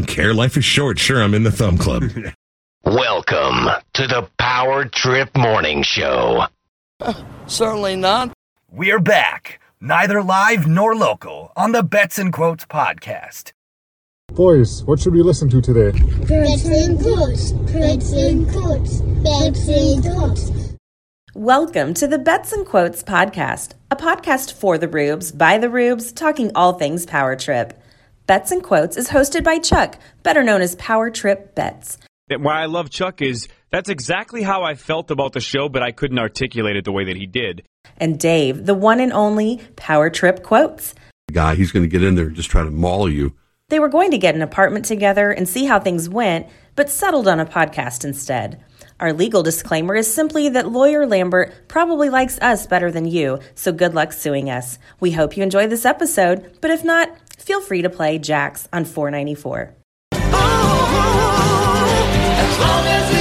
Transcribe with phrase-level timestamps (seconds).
[0.00, 0.32] don't care.
[0.32, 0.98] Life is short.
[0.98, 2.04] Sure, I'm in the thumb club.
[2.84, 6.46] Welcome to the Power Trip Morning Show.
[7.00, 8.32] Uh, certainly not.
[8.70, 13.52] We're back, neither live nor local, on the Bets and Quotes podcast.
[14.28, 15.90] Boys, what should we listen to today?
[16.26, 20.50] Bets and quotes, bets and quotes, bets and quotes.
[21.34, 26.10] Welcome to the Bets and Quotes podcast, a podcast for the Rubes, by the Rubes,
[26.12, 27.76] talking all things Power Trip.
[28.30, 31.98] Bets and Quotes is hosted by Chuck, better known as Power Trip Bets.
[32.28, 35.90] Why I love Chuck is that's exactly how I felt about the show, but I
[35.90, 37.64] couldn't articulate it the way that he did.
[37.96, 40.94] And Dave, the one and only Power Trip Quotes.
[41.32, 43.34] Guy, he's going to get in there and just try to maul you.
[43.68, 47.26] They were going to get an apartment together and see how things went, but settled
[47.26, 48.62] on a podcast instead.
[49.00, 53.72] Our legal disclaimer is simply that lawyer Lambert probably likes us better than you, so
[53.72, 54.78] good luck suing us.
[55.00, 57.10] We hope you enjoy this episode, but if not,
[57.50, 59.74] feel free to play Jax on 494.
[60.12, 60.32] As
[62.60, 63.19] long as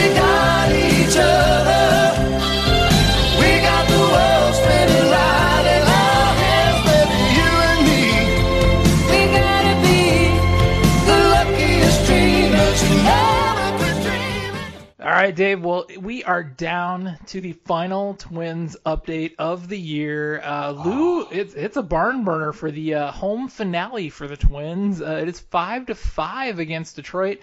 [15.20, 15.64] right, Dave.
[15.64, 20.40] Well, we are down to the final Twins update of the year.
[20.42, 25.02] Uh, Lou, it's it's a barn burner for the uh, home finale for the Twins.
[25.02, 27.40] Uh, it is five to five against Detroit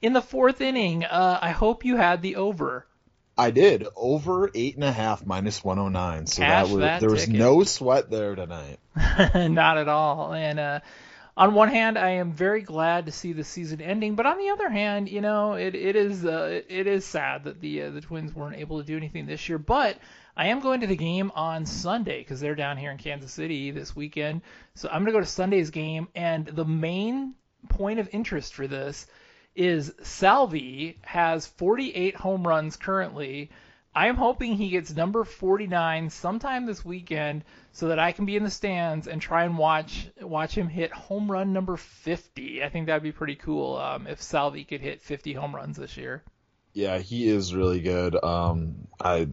[0.00, 1.04] in the fourth inning.
[1.04, 2.86] Uh, I hope you had the over.
[3.36, 6.26] I did over eight and a half minus 109.
[6.26, 8.80] So Cash that was that there was no sweat there tonight.
[9.34, 10.32] Not at all.
[10.32, 10.80] And uh,
[11.38, 14.50] on one hand, I am very glad to see the season ending, but on the
[14.50, 18.00] other hand, you know, it, it is uh, it is sad that the uh, the
[18.00, 19.56] Twins weren't able to do anything this year.
[19.56, 19.98] But
[20.36, 23.70] I am going to the game on Sunday because they're down here in Kansas City
[23.70, 24.42] this weekend.
[24.74, 27.34] So I'm to go to Sunday's game, and the main
[27.68, 29.06] point of interest for this
[29.54, 33.50] is Salvi has 48 home runs currently.
[33.94, 38.36] I am hoping he gets number 49 sometime this weekend so that I can be
[38.36, 42.62] in the stands and try and watch watch him hit home run number 50.
[42.62, 45.96] I think that'd be pretty cool um, if Salvi could hit 50 home runs this
[45.96, 46.22] year.
[46.74, 48.22] Yeah, he is really good.
[48.22, 49.28] Um, I,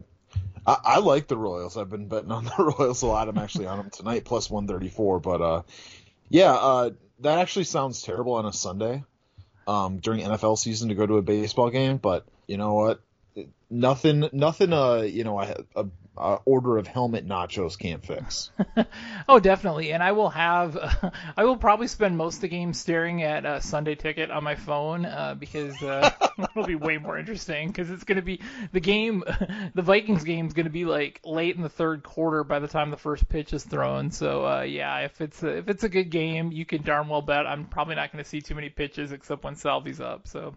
[0.66, 1.76] I I like the Royals.
[1.76, 3.28] I've been betting on the Royals a lot.
[3.28, 5.20] I'm actually on them tonight, plus 134.
[5.20, 5.62] But uh,
[6.28, 6.90] yeah, uh,
[7.20, 9.04] that actually sounds terrible on a Sunday,
[9.68, 11.98] um, during NFL season to go to a baseball game.
[11.98, 13.00] But you know what?
[13.68, 14.72] Nothing, nothing.
[14.72, 15.86] Uh, you know, a, a,
[16.16, 18.50] a order of helmet nachos can't fix.
[19.28, 19.92] Oh, definitely.
[19.92, 20.78] And I will have,
[21.36, 24.54] I will probably spend most of the game staring at a Sunday ticket on my
[24.54, 28.78] phone uh, because uh, it'll be way more interesting because it's going to be the
[28.78, 29.24] game,
[29.74, 32.68] the Vikings game is going to be like late in the third quarter by the
[32.68, 34.12] time the first pitch is thrown.
[34.12, 37.22] So uh, yeah, if it's a, if it's a good game, you can darn well
[37.22, 40.28] bet I'm probably not going to see too many pitches except when Salvi's up.
[40.28, 40.54] So.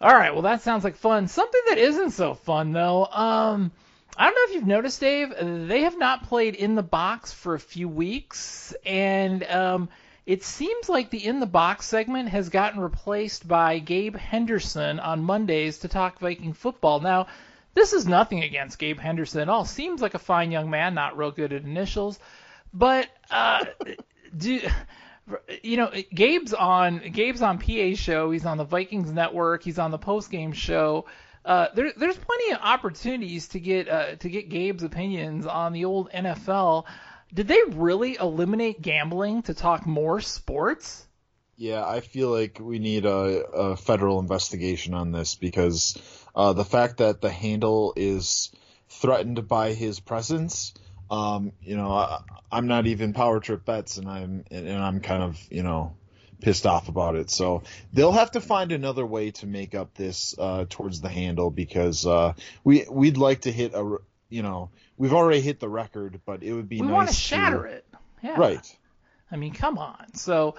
[0.00, 1.28] All right, well that sounds like fun.
[1.28, 3.06] Something that isn't so fun though.
[3.06, 3.72] Um,
[4.16, 5.34] I don't know if you've noticed, Dave.
[5.68, 9.88] They have not played in the box for a few weeks, and um,
[10.26, 15.22] it seems like the in the box segment has gotten replaced by Gabe Henderson on
[15.22, 17.00] Mondays to talk Viking football.
[17.00, 17.26] Now,
[17.74, 19.64] this is nothing against Gabe Henderson at all.
[19.64, 22.18] Seems like a fine young man, not real good at initials,
[22.72, 23.64] but uh,
[24.36, 24.60] do
[25.62, 28.30] you know Gabe's on Gabe's on PA show.
[28.30, 29.62] He's on the Vikings Network.
[29.62, 31.06] He's on the post game show.
[31.44, 35.84] Uh, there, there's plenty of opportunities to get uh, to get Gabe's opinions on the
[35.84, 36.84] old NFL.
[37.32, 41.06] Did they really eliminate gambling to talk more sports?
[41.56, 45.96] Yeah, I feel like we need a, a federal investigation on this because
[46.34, 48.50] uh, the fact that the handle is
[48.88, 50.74] threatened by his presence,
[51.10, 55.22] um, you know, I, I'm not even power trip bets, and I'm and I'm kind
[55.22, 55.96] of you know
[56.40, 57.30] pissed off about it.
[57.30, 57.62] So
[57.92, 62.06] they'll have to find another way to make up this uh, towards the handle because
[62.06, 62.34] uh,
[62.64, 66.52] we we'd like to hit a you know we've already hit the record, but it
[66.52, 67.84] would be we nice want to shatter it.
[68.22, 68.38] Yeah.
[68.38, 68.76] Right.
[69.30, 70.14] I mean, come on.
[70.14, 70.54] So,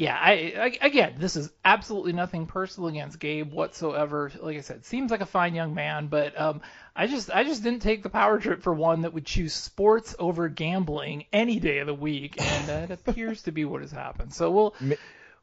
[0.00, 0.32] yeah, I,
[0.80, 4.32] I again, this is absolutely nothing personal against Gabe whatsoever.
[4.40, 6.62] Like I said, seems like a fine young man, but um,
[6.96, 10.16] I just I just didn't take the power trip for one that would choose sports
[10.18, 14.32] over gambling any day of the week, and it appears to be what has happened.
[14.32, 14.74] So we'll.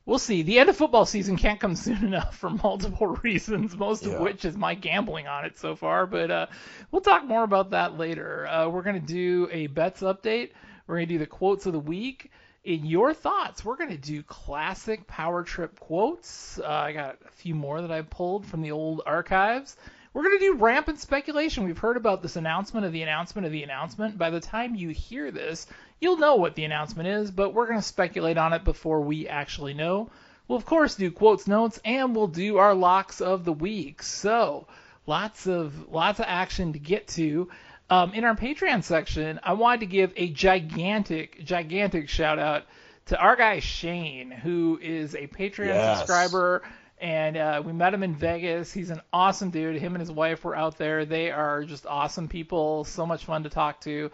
[0.08, 0.42] We'll see.
[0.42, 4.22] The end of football season can't come soon enough for multiple reasons, most of Yeah.
[4.22, 6.06] which is my gambling on it so far.
[6.08, 6.46] But uh,
[6.92, 8.48] we'll talk more about that later.
[8.48, 10.52] Uh, we're going to do a bets update.
[10.88, 12.32] We're going to do the quotes of the week.
[12.68, 16.60] In your thoughts, we're going to do classic power trip quotes.
[16.60, 19.78] Uh, I got a few more that I pulled from the old archives.
[20.14, 21.64] We're going to do rampant speculation.
[21.64, 24.18] We've heard about this announcement of the announcement of the announcement.
[24.18, 25.66] By the time you hear this,
[26.02, 29.30] you'll know what the announcement is, but we're going to speculate on it before we
[29.30, 30.10] actually know.
[30.50, 34.04] We'll of course do quotes, notes, and we'll do our locks of the week.
[34.04, 34.68] So
[35.06, 37.48] lots of lots of action to get to.
[37.90, 42.66] Um, in our Patreon section, I wanted to give a gigantic, gigantic shout out
[43.06, 46.00] to our guy Shane, who is a Patreon Yes.
[46.00, 46.64] subscriber,
[47.00, 48.74] and uh, we met him in Vegas.
[48.74, 49.78] He's an awesome dude.
[49.80, 51.06] Him and his wife were out there.
[51.06, 52.84] They are just awesome people.
[52.84, 54.12] So much fun to talk to.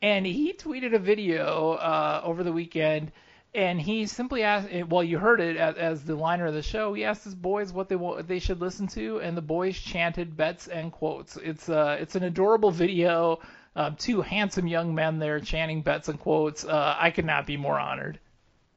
[0.00, 3.12] And he tweeted a video uh, over the weekend,
[3.54, 4.68] and he simply asked.
[4.88, 6.94] Well, you heard it as, the liner of the show.
[6.94, 10.36] He asked his boys what they what they should listen to, and the boys chanted
[10.36, 11.36] bets and quotes.
[11.36, 13.40] It's uh, it's an adorable video.
[13.74, 16.64] Um, two handsome young men there chanting bets and quotes.
[16.64, 18.18] Uh, I could not be more honored.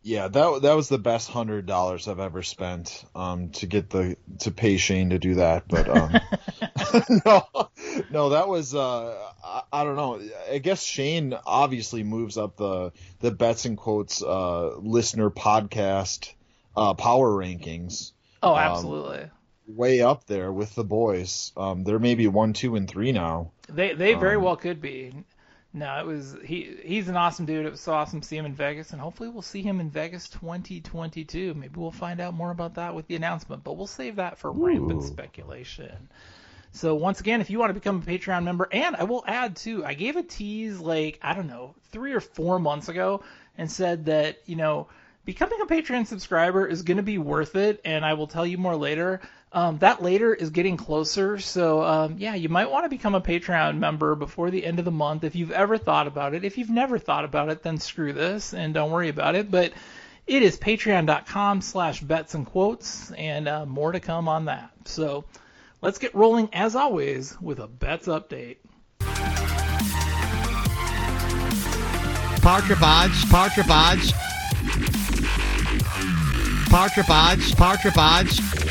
[0.07, 4.15] Yeah, that that was the best hundred dollars I've ever spent um, to get the
[4.41, 5.67] to pay Shane to do that.
[5.67, 6.13] But um,
[7.25, 7.47] no,
[8.11, 10.21] no, that was uh, I, I don't know.
[10.51, 12.91] I guess Shane obviously moves up the
[13.21, 16.31] the bets and quotes uh, listener podcast
[16.77, 18.11] uh, power rankings.
[18.43, 19.31] Oh, Um, absolutely.
[19.67, 21.51] way up there with the boys.
[21.57, 23.53] Um, they're maybe one, two, and three now.
[23.69, 25.13] They they very Um, well could be.
[25.75, 26.77] No, it was he.
[26.85, 27.65] He's an awesome dude.
[27.65, 29.89] It was so awesome to see him in Vegas, and hopefully we'll see him in
[29.89, 31.53] Vegas 2022.
[31.53, 34.53] Maybe we'll find out more about that with the announcement, but we'll save that for
[34.53, 36.07] rampant speculation.
[36.71, 39.57] So once again, if you want to become a Patreon member, and I will add
[39.57, 43.23] too, I gave a tease like I don't know three or four months ago,
[43.57, 44.87] and said that you know
[45.25, 48.57] becoming a Patreon subscriber is going to be worth it, and I will tell you
[48.57, 49.19] more later.
[49.55, 53.21] Um, that later is getting closer, so um, yeah, you might want to become a
[53.21, 56.43] Patreon member before the end of the month if you've ever thought about it.
[56.43, 59.49] If you've never thought about it, then screw this and don't worry about it.
[59.49, 59.71] But
[60.27, 64.71] it is patreon.com slash bets and quotes, and uh, more to come on that.
[64.83, 65.23] So
[65.81, 68.57] let's get rolling, as always, with a bets update.
[72.65, 74.13] Trip Odds, Trip Odds.
[77.55, 78.64] Power Odds.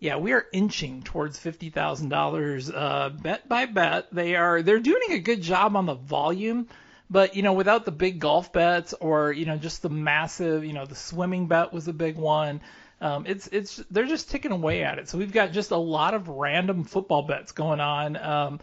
[0.00, 4.08] Yeah, we are inching towards fifty thousand dollars, uh, bet by bet.
[4.10, 6.68] They are they're doing a good job on the volume,
[7.10, 10.72] but you know, without the big golf bets or you know just the massive, you
[10.72, 12.62] know, the swimming bet was a big one.
[13.02, 15.08] Um, it's it's they're just ticking away at it.
[15.10, 18.16] So we've got just a lot of random football bets going on.
[18.16, 18.60] Um,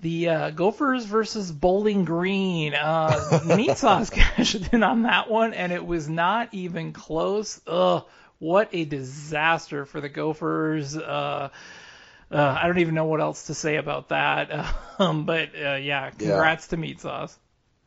[0.00, 2.74] the uh, Gophers versus Bowling Green.
[2.74, 7.60] Uh, meat sauce cashed in on that one, and it was not even close.
[7.66, 8.04] Ugh,
[8.38, 10.96] what a disaster for the Gophers.
[10.96, 11.50] Uh,
[12.30, 14.74] uh, I don't even know what else to say about that.
[15.00, 17.38] Um, but uh, yeah, congrats to meat sauce.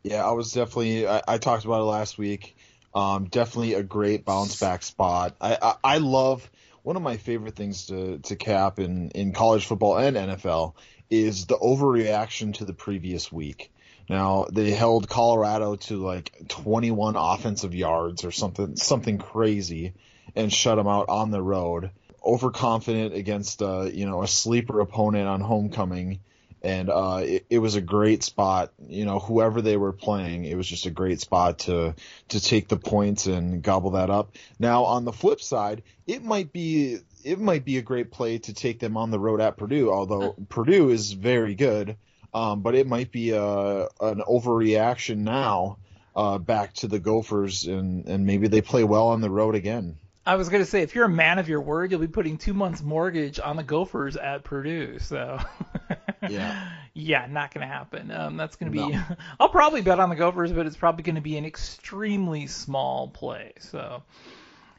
[0.02, 1.06] Yeah, I was definitely.
[1.06, 2.56] I, I talked about it last week.
[2.94, 5.36] Um, definitely a great bounce back spot.
[5.42, 6.50] I, I I love
[6.82, 10.74] one of my favorite things to to cap in in college football and NFL
[11.10, 13.70] is the overreaction to the previous week.
[14.08, 19.94] Now they held Colorado to like 21 offensive yards or something something crazy,
[20.34, 21.90] and shut them out on the road.
[22.24, 26.20] Overconfident against uh, you know a sleeper opponent on homecoming
[26.62, 28.72] and uh, it, it was a great spot.
[28.86, 31.94] You know, whoever they were playing, it was just a great spot to
[32.28, 34.36] to take the points and gobble that up.
[34.58, 38.54] Now, on the flip side, it might be it might be a great play to
[38.54, 41.96] take them on the road at Purdue, although Purdue is very good.
[42.34, 45.78] Um, but it might be a an overreaction now
[46.14, 49.98] uh, back to the Gophers, and and maybe they play well on the road again.
[50.24, 52.54] I was gonna say, if you're a man of your word, you'll be putting two
[52.54, 54.98] months mortgage on the Gophers at Purdue.
[55.00, 55.38] So
[56.28, 56.70] Yeah.
[56.94, 58.10] yeah, not gonna happen.
[58.10, 58.86] Um, that's gonna be.
[58.86, 59.02] No.
[59.40, 63.52] I'll probably bet on the Gophers, but it's probably gonna be an extremely small play.
[63.58, 64.02] So.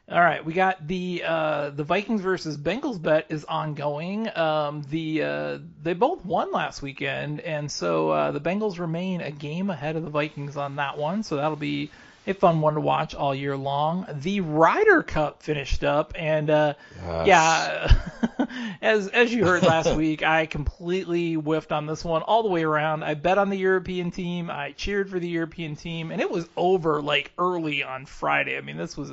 [0.06, 4.28] All right, we got the uh, the Vikings versus Bengals bet is ongoing.
[4.36, 9.30] Um, the uh, they both won last weekend, and so uh, the Bengals remain a
[9.30, 11.22] game ahead of the Vikings on that one.
[11.22, 11.90] So that'll be
[12.26, 14.06] a fun one to watch all year long.
[14.12, 17.26] The Ryder Cup finished up, and uh, Yes.
[17.26, 18.46] yeah,
[18.82, 22.64] as as you heard last week, I completely whiffed on this one all the way
[22.64, 23.02] around.
[23.04, 26.48] I bet on the European team, I cheered for the European team, and it was
[26.56, 28.56] over like early on Friday.
[28.56, 29.12] I mean, this was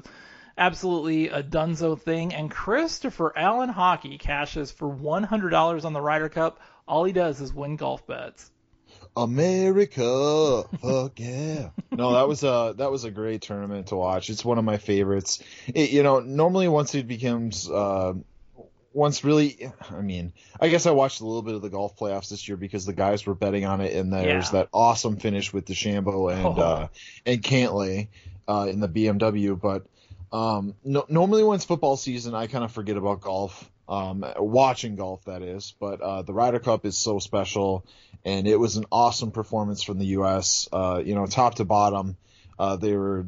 [0.58, 2.34] absolutely a dunzo thing.
[2.34, 6.60] And Christopher Allen Hawkey cashes for $100 on the Ryder Cup.
[6.88, 8.52] All he does is win golf bets.
[9.18, 11.70] America, fuck yeah!
[11.92, 14.30] No, that was a that was a great tournament to watch.
[14.30, 15.44] It's one of my favorites.
[15.68, 18.14] It, you know, normally once it becomes uh,
[18.94, 22.30] once really, I mean, I guess I watched a little bit of the golf playoffs
[22.30, 24.60] this year because the guys were betting on it, and there's Yeah.
[24.62, 26.62] that awesome finish with DeChambeau and Oh.
[26.62, 26.88] uh,
[27.26, 28.08] and Cantlay
[28.48, 29.60] uh, in the BMW.
[29.60, 29.86] But
[30.36, 33.70] um, no, normally when it's football season, I kind of forget about golf.
[33.92, 35.76] Um, watching golf, that is.
[35.80, 37.86] But uh, the Ryder Cup is so special,
[38.26, 40.68] and it was an awesome performance from the U.S.
[40.72, 42.16] Uh, you know, top to bottom,
[42.58, 43.26] uh, they were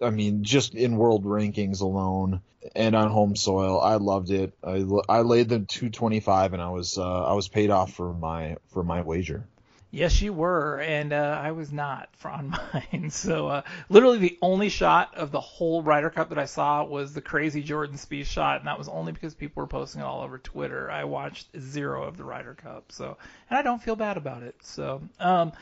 [0.00, 2.40] I mean, just in world rankings alone
[2.74, 4.52] and on home soil, I loved it.
[4.62, 8.56] I, I laid the 225 and I was uh, I was paid off for my
[8.68, 9.46] for my wager.
[9.90, 13.10] Yes, you were, and uh, I was not on mine.
[13.10, 17.14] So uh, literally the only shot of the whole Ryder Cup that I saw was
[17.14, 20.22] the crazy Jordan Spieth shot, and that was only because people were posting it all
[20.22, 20.90] over Twitter.
[20.90, 23.16] I watched zero of the Ryder Cup, so
[23.48, 24.56] and I don't feel bad about it.
[24.60, 25.52] So um,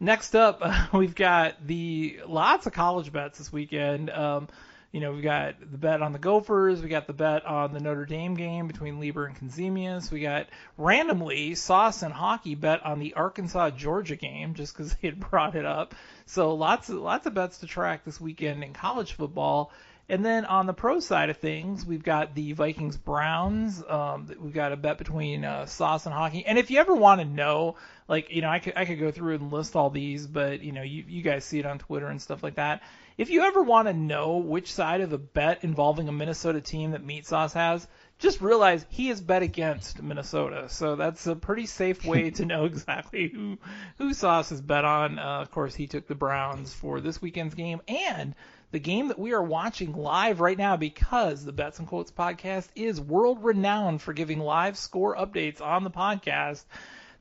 [0.00, 0.60] next up,
[0.92, 4.10] we've got the lots of college bets this weekend.
[4.10, 4.48] Um,
[4.92, 7.80] you know, we've got the bet on the Gophers, we got the bet on the
[7.80, 10.46] Notre Dame game between Leber and Consemius, we got
[10.78, 15.56] randomly Sauce and Hawkey bet on the Arkansas Georgia game just because they had brought
[15.56, 15.94] it up.
[16.26, 19.72] So lots of lots of bets to track this weekend in college football.
[20.10, 23.82] And then on the pro side of things, we've got the Vikings Browns.
[23.86, 26.44] Um, we've got a bet between uh, Sauce and Hawkey.
[26.46, 27.76] And if you ever want to know,
[28.08, 30.72] like you know, I could I could go through and list all these, but you
[30.72, 32.82] know, you you guys see it on Twitter and stuff like that.
[33.18, 36.92] If you ever want to know which side of a bet involving a Minnesota team
[36.92, 37.86] that Meat Sauce has,
[38.18, 40.68] just realize he has bet against Minnesota.
[40.68, 43.58] So that's a pretty safe way to know exactly who
[43.98, 45.18] who Sauce has bet on.
[45.18, 48.34] Uh, of course, he took the Browns for this weekend's game and
[48.70, 52.68] the game that we are watching live right now because the Bets and Quotes podcast
[52.74, 56.64] is world renowned for giving live score updates on the podcast.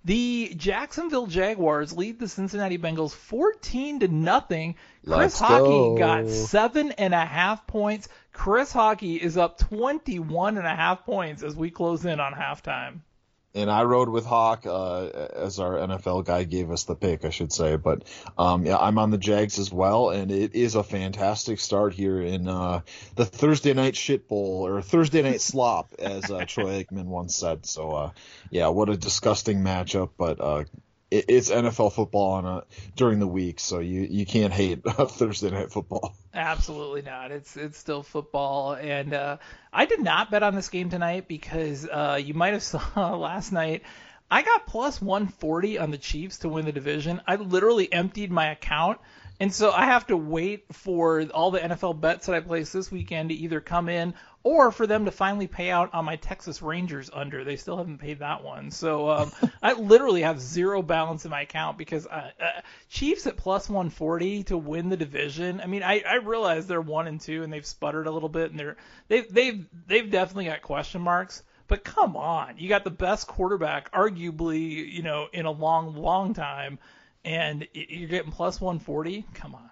[0.06, 4.76] The Jacksonville Jaguars lead the Cincinnati Bengals 14 to nothing.
[5.06, 5.98] Chris Let's Hawkey go.
[5.98, 8.08] got seven and a half points.
[8.32, 13.00] Chris Hawkey is up 21 and a half points as we close in on halftime.
[13.58, 17.32] And I rode with Hawk uh, as our NFL guy gave us the pick, I
[17.32, 17.76] should say.
[17.76, 18.04] But
[18.38, 22.22] um, yeah, I'm on the Jags as well, and it is a fantastic start here
[22.22, 22.82] in uh,
[23.16, 27.66] the Thursday night shit bowl or Thursday night slop, as uh, Troy Aikman once said.
[27.66, 28.12] So uh,
[28.52, 30.68] yeah, what a disgusting matchup, but.
[31.10, 32.64] It, it's NFL football on a,
[32.96, 36.16] during the week, so you, you can't hate Thursday night football.
[36.34, 37.32] Absolutely not.
[37.32, 39.38] It's it's still football, and uh,
[39.72, 42.64] I did not bet on this game tonight because uh, you might have
[42.96, 43.84] saw last night.
[44.30, 47.22] I got plus 140 on the Chiefs to win the division.
[47.26, 49.00] I literally emptied my account,
[49.40, 52.92] and so I have to wait for all the NFL bets that I placed this
[52.92, 56.62] weekend to either come in or for them to finally pay out on my Texas
[56.62, 57.44] Rangers under.
[57.44, 61.42] They still haven't paid that one, so um, I literally have zero balance in my
[61.42, 65.62] account because uh, uh, Chiefs at plus 140 to win the division.
[65.62, 68.52] I mean, I, I realize they're one and two and they've sputtered a little bit
[68.52, 68.78] and they're
[69.08, 71.44] they've they've they've definitely got question marks.
[71.68, 76.34] But come on, you got the best quarterback, arguably, you know, in a long, long
[76.34, 76.80] time,
[77.26, 79.26] and you're getting plus 140.
[79.34, 79.70] Come on.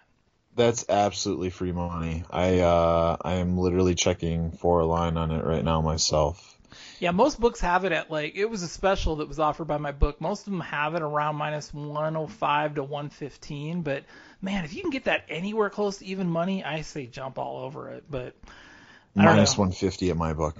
[0.55, 2.23] That's absolutely free money.
[2.29, 6.53] I uh, I am literally checking for a line on it right now myself.
[6.99, 9.77] Yeah, most books have it at like it was a special that was offered by
[9.77, 10.21] my book.
[10.21, 14.03] Most of them have it around minus 105 to 115, but
[14.41, 17.63] man, if you can get that anywhere close to even money, I say jump all
[17.63, 18.05] over it.
[18.09, 18.35] But
[19.15, 19.63] Minus know.
[19.63, 20.55] 150 at my book.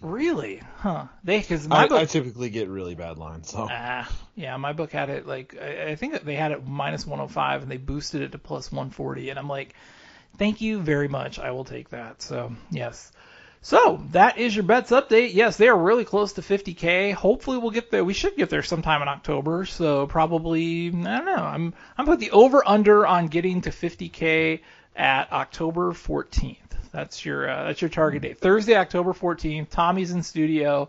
[0.00, 0.62] Really?
[0.76, 1.06] Huh.
[1.24, 3.50] They because my I, book I typically get really bad lines.
[3.50, 6.66] So Ah, yeah, my book had it like I, I think that they had it
[6.66, 9.74] minus 105 and they boosted it to plus 140, and I'm like,
[10.36, 12.22] thank you very much, I will take that.
[12.22, 13.12] So yes.
[13.60, 15.34] So that is your bets update.
[15.34, 17.12] Yes, they are really close to 50k.
[17.12, 18.04] Hopefully we'll get there.
[18.04, 19.64] We should get there sometime in October.
[19.64, 21.34] So probably I don't know.
[21.34, 24.60] I'm I'm put the over under on getting to 50k
[24.98, 26.56] at October 14th.
[26.92, 28.38] That's your uh, that's your target date.
[28.38, 29.70] Thursday, October 14th.
[29.70, 30.88] Tommy's in studio.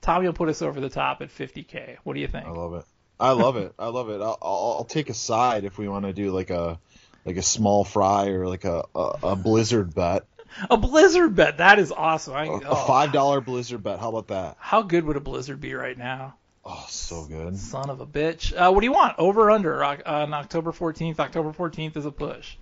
[0.00, 1.96] Tommy will put us over the top at 50k.
[2.04, 2.46] What do you think?
[2.46, 2.84] I love it.
[3.18, 3.72] I love it.
[3.78, 4.20] I love it.
[4.20, 6.78] I'll, I'll, I'll take a side if we want to do like a
[7.24, 10.24] like a small fry or like a, a, a blizzard bet.
[10.70, 11.58] A blizzard bet.
[11.58, 12.34] That is awesome.
[12.34, 13.98] A five dollar blizzard bet.
[13.98, 14.56] How about that?
[14.58, 16.36] How good would a blizzard be right now?
[16.64, 17.58] Oh, so good.
[17.58, 18.54] Son of a bitch.
[18.56, 19.16] Uh, what do you want?
[19.18, 21.18] Over or under on October 14th?
[21.18, 22.56] October 14th is a push.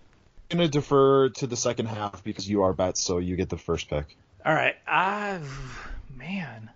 [0.54, 3.58] I'm gonna defer to the second half because you are bet, so you get the
[3.58, 4.16] first pick.
[4.46, 4.76] All right.
[4.86, 6.70] I've man,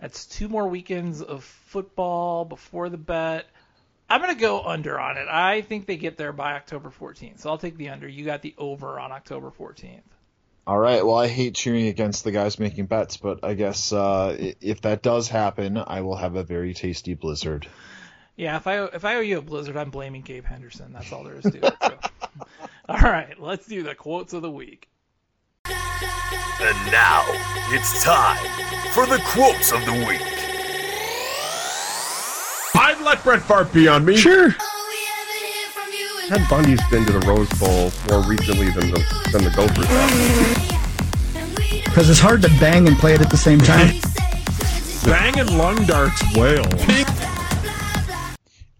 [0.00, 3.44] that's two more weekends of football before the bet.
[4.08, 5.28] I'm gonna go under on it.
[5.28, 8.08] I think they get there by October 14th, so I'll take the under.
[8.08, 10.00] You got the over on October 14th.
[10.66, 11.04] All right.
[11.04, 15.02] Well, I hate cheering against the guys making bets, but I guess uh, if that
[15.02, 17.68] does happen, I will have a very tasty blizzard.
[18.34, 20.94] Yeah, if I if I owe you a blizzard, I'm blaming Gabe Henderson.
[20.94, 21.74] That's all there is to it.
[21.82, 21.98] So.
[22.90, 24.88] all right, let's do the quotes of the week.
[25.64, 27.24] And now
[27.68, 28.44] it's time
[28.92, 30.20] for the quotes of the week.
[32.74, 34.16] I'd let Brett Favre be on me.
[34.16, 34.50] Sure.
[36.26, 38.98] Ted Bundy's been to the Rose Bowl more recently than the
[39.30, 39.86] than the Gophers.
[41.84, 43.94] Because it's hard to bang and play it at the same time.
[45.04, 46.64] Bang and lung darts wail.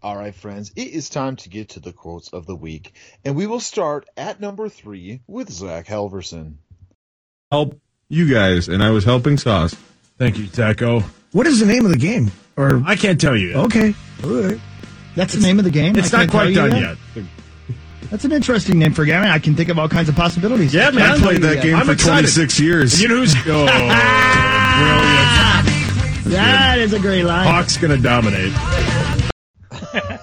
[0.02, 3.36] All right, friends, it is time to get to the quotes of the week, and
[3.36, 6.54] we will start at number three with Zach Halverson.
[7.52, 7.78] Help
[8.08, 9.76] you guys, and I was helping Sauce.
[10.16, 11.00] Thank you, Taco.
[11.32, 12.30] What is the name of the game?
[12.56, 13.48] Or I can't tell you.
[13.48, 13.56] Yet.
[13.66, 14.60] okay, all right.
[15.16, 15.94] That's the name of the game.
[15.98, 16.96] It's I not quite done yet?
[17.14, 17.24] yet.
[18.10, 19.22] That's an interesting name for a game.
[19.22, 20.72] I can think of all kinds of possibilities.
[20.72, 21.08] Yeah, I man.
[21.08, 21.62] can't tell you that yet.
[21.62, 22.32] game I'm for excited.
[22.32, 23.02] 26 years.
[23.02, 23.70] You know who's oh, brilliant.
[26.30, 27.44] That is a great line.
[27.46, 28.52] Hawk's gonna dominate.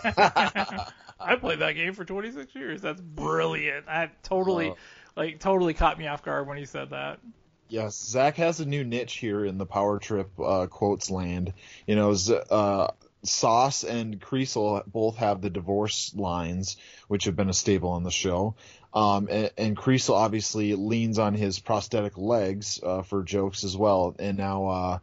[1.19, 2.81] I played that game for 26 years.
[2.81, 3.87] That's brilliant.
[3.87, 4.75] I totally, Uh,
[5.15, 7.19] like, totally caught me off guard when he said that.
[7.69, 11.53] Yes, Zach has a new niche here in the Power Trip uh, quotes land.
[11.85, 12.87] You know, Z- uh,
[13.23, 16.77] Sauce and Creasel both have the divorce lines,
[17.09, 18.55] which have been a staple on the show.
[18.93, 24.15] Um, and, and Creasel obviously leans on his prosthetic legs uh, for jokes as well.
[24.17, 24.99] And now, uh,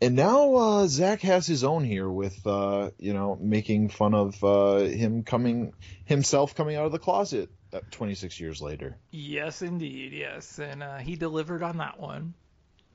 [0.00, 4.42] and now uh, Zach has his own here with uh, you know making fun of
[4.42, 5.72] uh, him coming
[6.04, 8.96] himself coming out of the closet uh, 26 years later.
[9.10, 10.12] Yes, indeed.
[10.12, 12.34] Yes, and uh, he delivered on that one.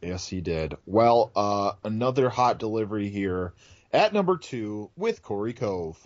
[0.02, 0.76] Yes, he did.
[0.86, 3.54] Well, uh, another hot delivery here
[3.92, 5.98] at number two with Corey Cove.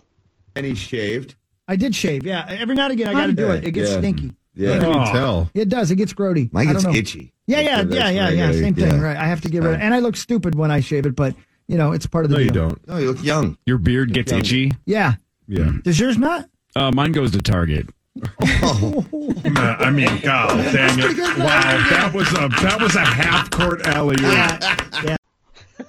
[0.56, 1.34] And he shaved.
[1.68, 2.24] I did shave.
[2.24, 3.64] Yeah, every now and again I got to do it.
[3.64, 3.98] It gets Yeah.
[3.98, 4.32] stinky.
[4.54, 5.50] Yeah, You I can tell.
[5.54, 5.90] It does.
[5.92, 6.52] It gets grody.
[6.52, 6.98] Mine I gets don't know.
[6.98, 7.32] itchy.
[7.50, 8.52] Yeah, yeah, That's yeah, yeah, I yeah.
[8.52, 9.16] Same thing, right?
[9.16, 11.34] I have to get rid of And I look stupid when I shave it, but
[11.66, 12.68] you know, it's part of the No, you deal.
[12.68, 12.88] don't.
[12.88, 13.56] No, you look young.
[13.66, 14.40] Your beard gets young.
[14.40, 14.72] itchy.
[14.86, 15.14] Yeah.
[15.48, 15.72] Yeah.
[15.82, 16.48] Does yours not?
[16.76, 17.88] Uh, mine goes to Target.
[18.16, 18.30] Nah,
[19.78, 21.18] I mean, God dang it!
[21.38, 25.18] Wow, that was a that was a half court alley oop.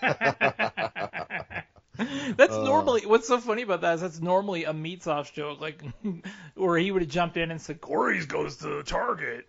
[2.36, 2.64] That's Uh.
[2.64, 5.82] normally what's so funny about that is that's normally a meat sauce joke, like
[6.54, 9.46] where he would have jumped in and said Corey's goes to Target.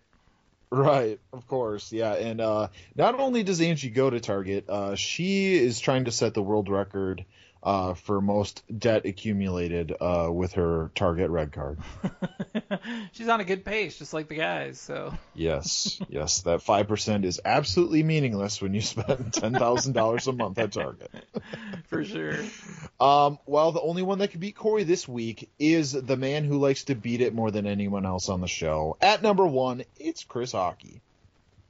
[0.74, 2.14] Right, of course, yeah.
[2.14, 6.34] And uh, not only does Angie go to Target, uh, she is trying to set
[6.34, 7.24] the world record
[7.64, 11.78] uh, for most debt accumulated uh, with her Target red card.
[13.12, 14.78] She's on a good pace, just like the guys.
[14.78, 20.26] So Yes, yes, that five percent is absolutely meaningless when you spend ten thousand dollars
[20.26, 21.10] a month at Target.
[21.86, 22.38] for sure.
[23.00, 26.58] Um, well, the only one that can beat Corey this week is the man who
[26.58, 28.96] likes to beat it more than anyone else on the show.
[29.00, 31.00] At number one, it's Chris Hawkey.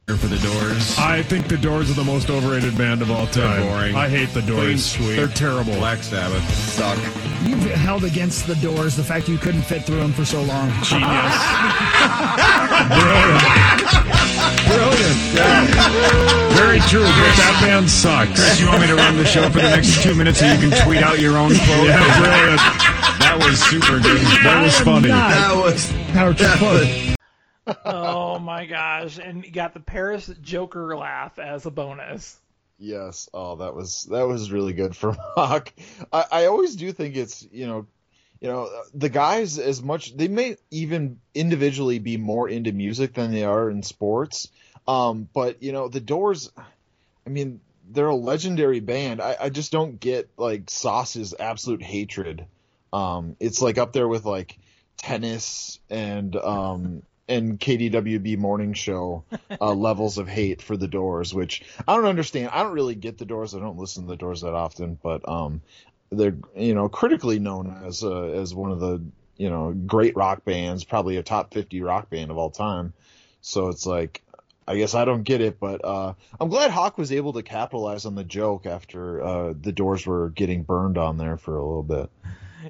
[0.07, 0.99] For the Doors.
[0.99, 3.63] I think the Doors are the most overrated band of all time.
[3.63, 3.95] boring.
[3.97, 4.97] I hate the Clean Doors.
[4.99, 5.73] They're terrible.
[5.77, 6.99] Black Sabbath suck.
[7.43, 10.69] You've held against the doors the fact you couldn't fit through them for so long.
[10.85, 11.09] Genius.
[14.69, 15.17] Brilliant.
[15.33, 15.73] Brilliant.
[16.53, 18.29] Very true, but that band sucks.
[18.39, 20.59] Chris, you want me to run the show for the next two minutes so you
[20.69, 21.89] can tweet out your own quote?
[21.89, 22.61] Yeah, brilliant.
[23.25, 24.21] That was super good.
[24.45, 25.09] That was funny.
[25.09, 26.87] That was Power Trip quote.
[27.85, 29.19] oh my gosh!
[29.19, 32.39] And you got the Paris Joker laugh as a bonus.
[32.79, 33.29] Yes.
[33.33, 35.73] Oh, that was that was really good for Hawk.
[36.13, 37.87] I, I always do think it's you know,
[38.41, 43.33] you know the guys as much they may even individually be more into music than
[43.33, 44.49] they are in sports.
[44.87, 46.51] Um, but you know the Doors,
[47.27, 49.21] I mean they're a legendary band.
[49.21, 52.47] I, I just don't get like Sauce's absolute hatred.
[52.93, 54.59] Um, it's like up there with like
[54.97, 59.25] tennis and um and KDWB morning show
[59.61, 62.51] uh, levels of hate for the Doors, which I don't understand.
[62.53, 63.55] I don't really get the Doors.
[63.55, 65.63] I don't listen to the Doors that often, but um,
[66.11, 69.03] they're you know critically known as uh, as one of the
[69.37, 72.93] you know great rock bands, probably a top fifty rock band of all time.
[73.41, 74.23] So it's like.
[74.67, 78.07] I guess I don't get it, but uh, I'm glad Hawk was able to capitalize
[78.07, 81.83] on the joke after uh, the doors were getting burned on there for a little
[81.83, 82.09] bit.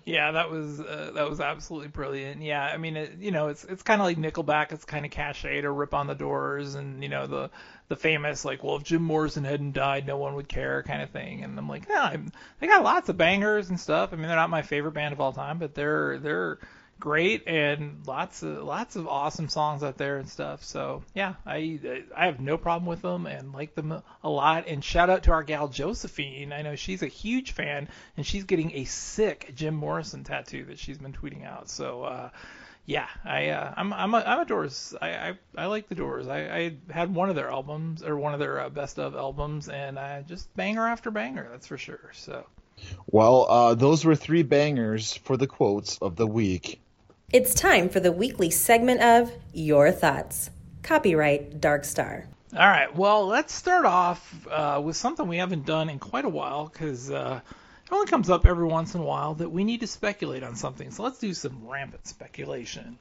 [0.04, 2.42] Yeah, that was uh, that was absolutely brilliant.
[2.42, 4.72] Yeah, I mean, it, you know, it's it's kind of like Nickelback.
[4.72, 7.50] It's kind of cachet to rip on the Doors, and you know the
[7.88, 11.10] the famous like, well, if Jim Morrison hadn't died, no one would care kind of
[11.10, 11.44] thing.
[11.44, 14.10] And I'm like, yeah, I'm, they got lots of bangers and stuff.
[14.12, 16.58] I mean, they're not my favorite band of all time, but they're they're
[17.04, 20.64] great and lots of lots of awesome songs out there and stuff.
[20.64, 21.78] So yeah, I
[22.16, 24.68] I have no problem with them and like them a lot.
[24.68, 26.50] And shout out to our gal Josephine.
[26.50, 30.78] I know she's a huge fan and she's getting a sick Jim Morrison tattoo that
[30.78, 31.68] she's been tweeting out.
[31.68, 32.30] So uh,
[32.86, 34.94] yeah, I uh, I'm I'm a, I'm a Doors.
[34.98, 36.26] I, I I like the Doors.
[36.26, 39.68] I, I had one of their albums or one of their uh, best of albums
[39.68, 41.48] and I just banger after banger.
[41.50, 42.12] That's for sure.
[42.14, 42.46] So.
[43.06, 46.80] Well, uh, those were three bangers for the quotes of the week.
[47.34, 50.50] It's time for the weekly segment of Your Thoughts.
[50.84, 52.28] Copyright Dark Star.
[52.52, 52.94] All right.
[52.94, 57.10] Well, let's start off uh, with something we haven't done in quite a while because
[57.10, 57.40] uh,
[57.86, 60.54] it only comes up every once in a while that we need to speculate on
[60.54, 60.92] something.
[60.92, 62.98] So let's do some rampant speculation.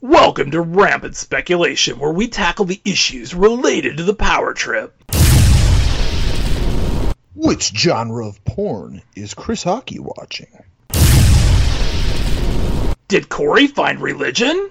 [0.00, 4.94] Welcome to Rampant Speculation, where we tackle the issues related to the power trip.
[7.34, 10.62] Which genre of porn is Chris Hawkey watching?
[13.06, 14.70] Did Corey find religion?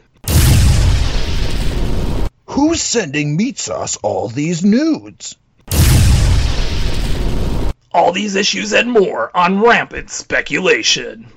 [2.48, 5.36] Who's sending meat sauce all these nudes?
[7.92, 11.28] All these issues and more on Rampant Speculation.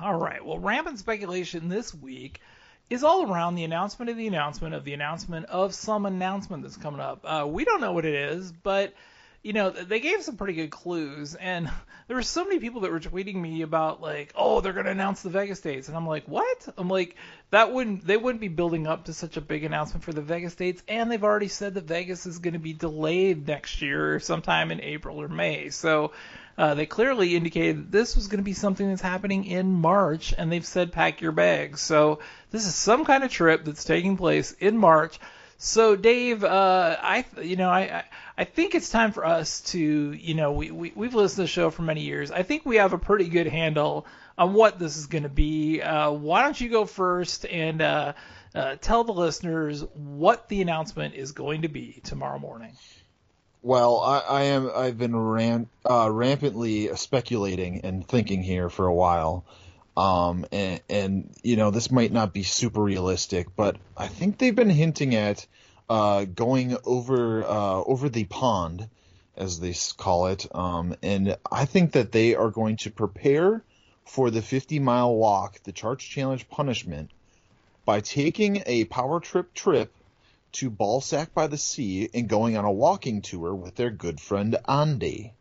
[0.00, 2.40] All right, well, Rampant Speculation this week
[2.88, 6.76] is all around the announcement of the announcement of the announcement of some announcement that's
[6.76, 7.22] coming up.
[7.24, 8.94] Uh, we don't know what it is, but
[9.46, 11.70] you know they gave some pretty good clues, and
[12.08, 15.22] there were so many people that were tweeting me about like, oh, they're to announce
[15.22, 16.68] the Vegas dates, and I'm like, what?
[16.76, 17.14] I'm like,
[17.50, 20.56] that wouldn't they wouldn't be building up to such a big announcement for the Vegas
[20.56, 24.80] dates, and they've already said that Vegas is to be delayed next year, sometime in
[24.80, 26.12] April or May, so.
[26.58, 30.50] Uh, they clearly indicated this was going to be something that's happening in March, and
[30.50, 31.82] they've said pack your bags.
[31.82, 35.18] So this is some kind of trip that's taking place in March.
[35.58, 38.04] So Dave, uh, I you know I,
[38.36, 41.48] I think it's time for us to you know we, we we've listened to the
[41.48, 42.30] show for many years.
[42.30, 45.80] I think we have a pretty good handle on what this is going to be.
[45.80, 48.12] Uh, why don't you go first and uh,
[48.54, 52.72] uh, tell the listeners what the announcement is going to be tomorrow morning?
[53.62, 54.70] Well, I, I am.
[54.74, 59.44] I've been uh, rampantly speculating and thinking here for a while,
[59.96, 64.54] um, and, and you know this might not be super realistic, but I think they've
[64.54, 65.46] been hinting at
[65.88, 68.88] uh, going over uh, over the pond,
[69.36, 73.62] as they call it, um, and I think that they are going to prepare
[74.04, 77.10] for the 50 mile walk, the Charge Challenge punishment,
[77.84, 79.92] by taking a power trip trip
[80.52, 84.56] to Ballsack by the Sea and going on a walking tour with their good friend
[84.68, 85.32] Andy.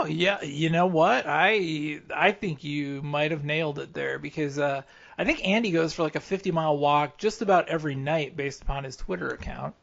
[0.00, 0.42] Oh, yeah.
[0.42, 1.24] You know what?
[1.26, 4.80] I I think you might have nailed it there because uh,
[5.18, 8.62] I think Andy goes for like a 50 mile walk just about every night based
[8.62, 9.74] upon his Twitter account.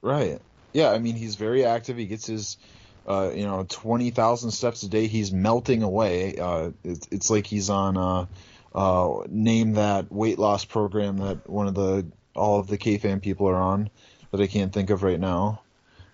[0.00, 0.40] Right.
[0.72, 1.98] Yeah, I mean he's very active.
[1.98, 2.56] He gets his
[3.06, 5.08] uh, you know, twenty thousand steps a day.
[5.08, 6.38] He's melting away.
[6.38, 8.26] Uh, it's, it's like he's on uh,
[8.74, 13.20] uh, name that weight loss program that one of the all of the K fan
[13.20, 13.90] people are on
[14.30, 15.60] that I can't think of right now.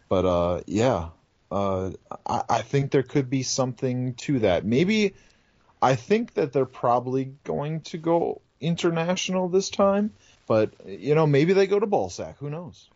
[0.08, 1.10] But uh, yeah,
[1.50, 1.90] uh,
[2.26, 4.64] I, I think there could be something to that.
[4.64, 5.14] Maybe
[5.80, 10.12] I think that they're probably going to go international this time.
[10.46, 12.36] But you know, maybe they go to Ballsack.
[12.38, 12.88] Who knows?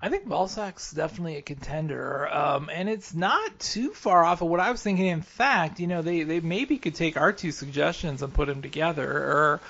[0.00, 4.60] I think Balzac's definitely a contender, um, and it's not too far off of what
[4.60, 5.06] I was thinking.
[5.06, 8.60] In fact, you know, they, they maybe could take our two suggestions and put them
[8.60, 9.60] together, or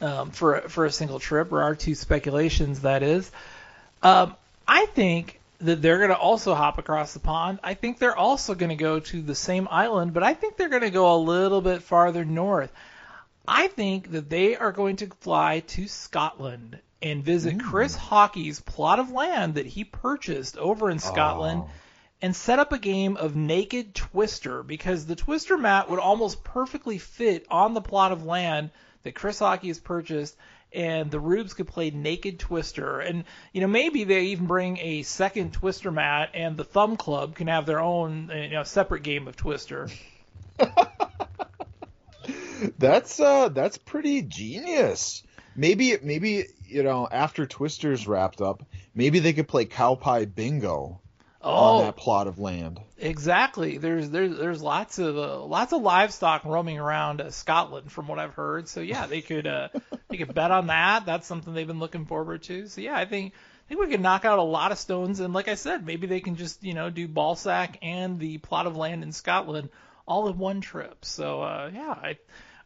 [0.00, 2.80] um, for for a single trip, or our two speculations.
[2.80, 3.30] That is,
[4.02, 4.34] um,
[4.66, 7.60] I think that they're going to also hop across the pond.
[7.62, 10.68] I think they're also going to go to the same island, but I think they're
[10.68, 12.72] going to go a little bit farther north.
[13.46, 18.98] I think that they are going to fly to Scotland and visit Chris Hawkey's plot
[18.98, 21.70] of land that he purchased over in Scotland oh.
[22.20, 26.98] and set up a game of Naked Twister because the Twister mat would almost perfectly
[26.98, 28.70] fit on the plot of land
[29.02, 30.36] that Chris Hawkey has purchased
[30.72, 33.00] and the Rubes could play Naked Twister.
[33.00, 37.34] And, you know, maybe they even bring a second Twister mat and the Thumb Club
[37.34, 39.88] can have their own, uh, you know, separate game of Twister.
[42.78, 45.22] That's uh that's pretty genius.
[45.56, 48.62] Maybe maybe you know after Twister's wrapped up,
[48.94, 51.00] maybe they could play cow pie bingo
[51.44, 51.78] Oh.
[51.78, 52.80] on that plot of land.
[52.98, 53.78] Exactly.
[53.78, 58.20] There's there's there's lots of uh, lots of livestock roaming around uh, Scotland from what
[58.20, 58.68] I've heard.
[58.68, 59.68] So yeah, they could uh,
[60.08, 61.04] they could bet on that.
[61.04, 62.68] That's something they've been looking forward to.
[62.68, 65.18] So yeah, I think I think we could knock out a lot of stones.
[65.18, 68.66] And like I said, maybe they can just you know do Balsack and the plot
[68.66, 69.70] of land in Scotland
[70.06, 71.04] all in one trip.
[71.04, 72.18] So uh, yeah, I.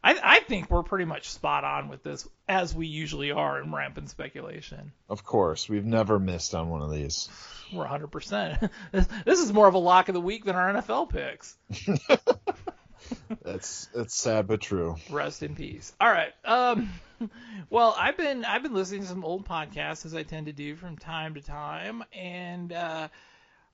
[0.03, 3.73] I, I think we're pretty much spot on with this, as we usually are in
[3.73, 4.91] rampant speculation.
[5.09, 7.29] Of course, we've never missed on one of these.
[7.73, 8.69] We're 100%.
[8.91, 11.57] This, this is more of a lock of the week than our NFL picks.
[13.43, 14.95] That's it's sad but true.
[15.09, 15.93] Rest in peace.
[15.99, 16.33] All right.
[16.43, 16.89] Um,
[17.69, 20.75] well, I've been I've been listening to some old podcasts as I tend to do
[20.75, 23.07] from time to time, and uh,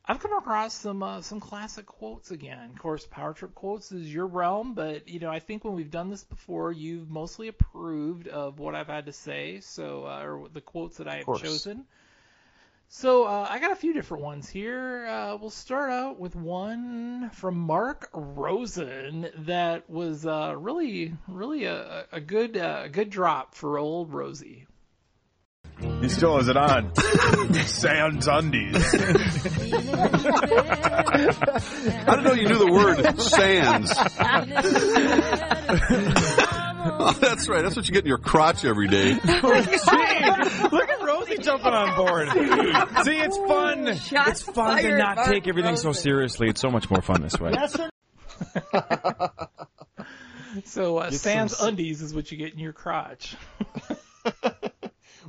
[0.06, 2.72] I've come across some uh, some classic quotes again.
[2.72, 5.92] Of course, Power Trip quotes is your realm, but you know I think when we've
[5.92, 10.50] done this before, you've mostly approved of what I've had to say, so uh, or
[10.52, 11.86] the quotes that I have chosen.
[12.90, 15.08] So uh, I got a few different ones here.
[15.08, 22.06] Uh, we'll start out with one from Mark Rosen that was uh, really, really a,
[22.12, 24.68] a good, uh, a good drop for old Rosie.
[26.04, 26.94] He still has it on.
[27.66, 28.76] Sans undies.
[31.96, 33.90] I don't know you knew the word sans.
[37.00, 37.62] oh, that's right.
[37.62, 39.14] That's what you get in your crotch every day.
[39.14, 42.28] Look at Rosie jumping on board.
[43.06, 43.88] See, it's fun.
[43.88, 46.50] it's fun to fired, not Mark take everything so seriously.
[46.50, 47.54] It's so much more fun this way.
[50.66, 53.38] So uh, Get Sans some- undies is what you get in your crotch.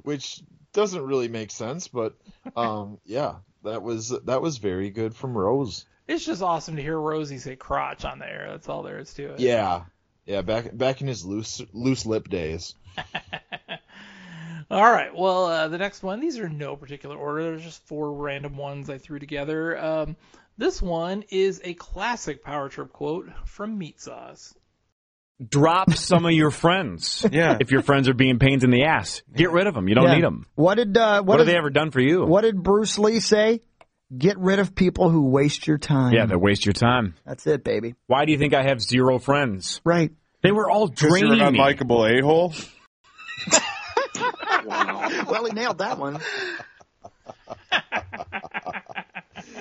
[0.03, 0.41] which
[0.75, 2.15] doesn't really make sense, but
[2.57, 5.87] um, yeah, that was that was very good from Rose.
[6.07, 8.49] It's just awesome to hear Rosie say crotch on the air.
[8.51, 9.41] That's all there is to it.
[9.41, 9.85] Yeah,
[10.27, 12.75] yeah, back back in his loose loose lip days.
[14.71, 15.15] All right.
[15.15, 16.21] Well, uh, the next one.
[16.21, 17.43] These are no particular order.
[17.45, 19.79] There's just four random ones I threw together.
[19.79, 20.17] Um,
[20.57, 24.55] this one is a classic Power Trip quote from Meat Sauce.
[25.47, 27.27] Drop some of your friends.
[27.33, 27.57] Yeah.
[27.61, 29.89] If your friends are being pains in the ass, get rid of them.
[29.89, 30.15] You don't Yeah.
[30.15, 30.47] need them.
[30.55, 32.25] What did uh, What, what, have they ever done for you?
[32.25, 33.61] What did Bruce Lee say?
[34.17, 36.13] Get rid of people who waste your time.
[36.15, 37.15] Yeah, they waste your time.
[37.27, 37.95] That's it, baby.
[38.07, 39.81] Why do you think I have zero friends?
[39.85, 40.13] Right.
[40.43, 42.53] They were all 'Cause you're an unlikable a hole.
[45.29, 46.21] well, he nailed that one.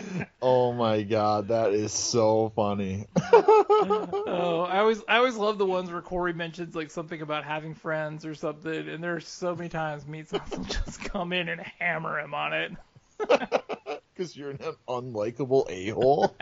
[0.41, 3.07] Oh my god, that is so funny.
[3.17, 7.73] oh, I always I always love the ones where Corey mentions like something about having
[7.75, 11.61] friends or something, and there's so many times Meat Sauce will just come in and
[11.79, 12.71] hammer him on it.
[14.15, 16.35] Because you're an unlikable a hole.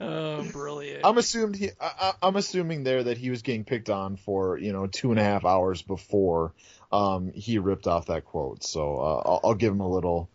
[0.00, 1.00] Oh, brilliant.
[1.04, 1.70] I'm assumed he.
[1.80, 5.10] I, I- I'm assuming there that he was getting picked on for you know two
[5.10, 6.54] and a half hours before
[6.92, 8.62] um, he ripped off that quote.
[8.62, 10.30] So uh, I'll, I'll give him a little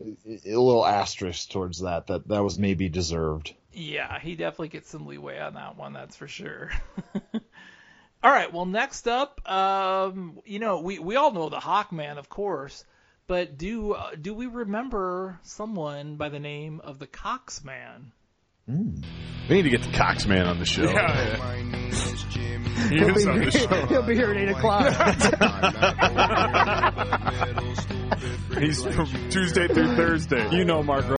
[0.00, 2.06] a little asterisk towards that.
[2.08, 3.54] That that was maybe deserved.
[3.72, 6.70] Yeah, he definitely gets some leeway on that one, that's for sure.
[7.34, 7.40] all
[8.30, 12.84] right, well, next up, um, you know, we, we all know the Hawkman, of course,
[13.28, 18.10] but do uh, do we remember someone by the name of the Coxman?
[18.66, 18.74] We
[19.48, 20.88] need to get the Coxman on the show.
[20.88, 21.90] He
[22.88, 23.86] He'll be, on the show.
[23.88, 24.94] he'll be here at 8 o'clock.
[28.58, 30.50] He's from Tuesday through Thursday.
[30.50, 31.04] You know, Mark.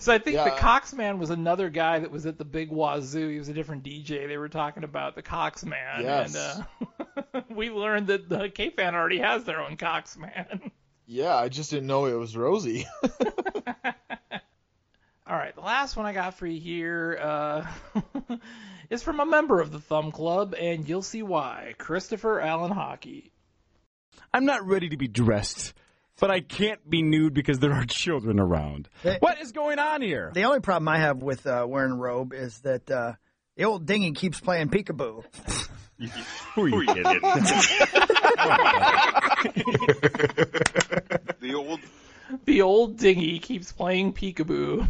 [0.00, 0.58] So I think the Yeah.
[0.58, 3.28] Coxman was another guy that was at the Big Wazoo.
[3.30, 4.28] He was a different DJ.
[4.28, 6.36] They were talking about the Coxman, Yes.
[6.36, 6.86] and
[7.34, 10.70] uh, we learned that the K-Fan already has their own Coxman.
[11.06, 12.86] Yeah, I just didn't know it was Rosie.
[15.28, 17.66] All right, the last one I got for you here uh,
[18.90, 21.74] is from a member of the Thumb Club, and you'll see why.
[21.76, 23.30] Christopher Allen Hawkey.
[24.32, 25.74] I'm not ready to be dressed,
[26.18, 28.88] but I can't be nude because there are children around.
[29.02, 29.18] Hey.
[29.20, 30.30] What is going on here?
[30.32, 33.12] the only problem I have with uh, wearing a robe is that uh,
[33.56, 35.24] the old dingy keeps playing peekaboo.
[36.54, 37.04] Who are you kidding?
[41.40, 41.80] The old.
[42.46, 44.88] The old dinghy keeps playing peekaboo.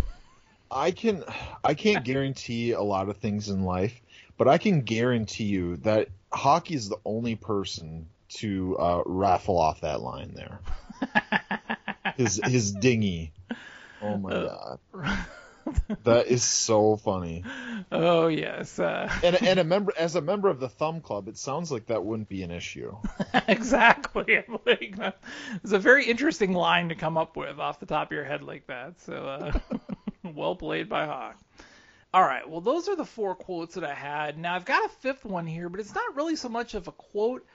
[0.70, 1.24] I can
[1.64, 4.00] I can't guarantee a lot of things in life,
[4.36, 9.80] but I can guarantee you that Hawkey is the only person to uh, raffle off
[9.80, 10.60] that line there.
[12.16, 13.32] his his dinghy.
[14.02, 14.78] Oh my god.
[16.04, 17.44] That is so funny.
[17.92, 21.36] Oh yes, uh, And and a member as a member of the Thumb Club, it
[21.36, 22.96] sounds like that wouldn't be an issue.
[23.48, 24.42] exactly.
[24.66, 24.98] Like,
[25.62, 28.42] it's a very interesting line to come up with off the top of your head
[28.42, 29.00] like that.
[29.00, 29.58] So uh,
[30.34, 31.38] well played by Hawk.
[32.12, 34.38] All right, well those are the four quotes that I had.
[34.38, 36.92] Now I've got a fifth one here, but it's not really so much of a
[36.92, 37.46] quote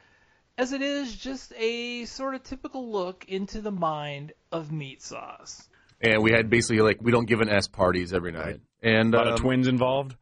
[0.58, 5.68] as it is just a sort of typical look into the mind of meat sauce.
[6.00, 9.18] And we had basically like we don't give an S parties every night, and A
[9.18, 10.16] lot um, of twins involved.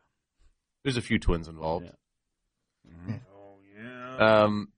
[0.84, 1.90] There's a few twins involved.
[2.88, 4.44] Oh, yeah.
[4.44, 4.70] Um,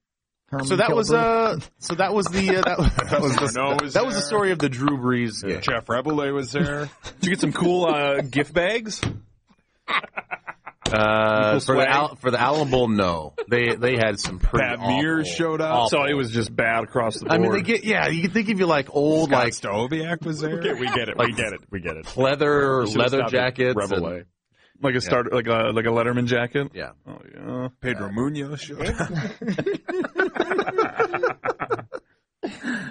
[0.54, 3.78] Herman so that was uh, so that was the uh, that, that was the Snow
[3.82, 5.48] was that was the story of the Drew Brees.
[5.48, 5.60] Yeah.
[5.60, 6.90] Jeff Reboulet was there.
[7.20, 9.02] Did you get some cool uh, gift bags?
[10.86, 11.88] Uh, for the swag?
[11.88, 15.60] Al- for the Alamo Bowl, no, they they had some pretty Pat awful, Mears showed
[15.62, 17.40] up, awful- so it was just bad across the board.
[17.40, 18.10] I mean, they get yeah.
[18.10, 20.60] You can think if you like old Scott like Stahoviak was there.
[20.60, 21.18] Okay, we get it.
[21.18, 21.62] We get it.
[21.72, 22.16] We get it.
[22.16, 23.76] leather leather stopped at jackets.
[23.76, 24.26] Rebel and-
[24.82, 26.72] like a start, like a like a Letterman jacket.
[26.74, 26.92] yeah.
[27.08, 27.68] Oh yeah.
[27.80, 29.10] Pedro Munoz showed up.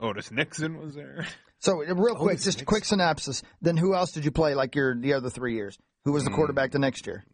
[0.00, 1.26] Otis Nixon was there.
[1.60, 3.42] So real quick, just a quick synopsis.
[3.60, 5.76] Then who else did you play like your the other three years?
[6.04, 7.24] Who was the quarterback the next year?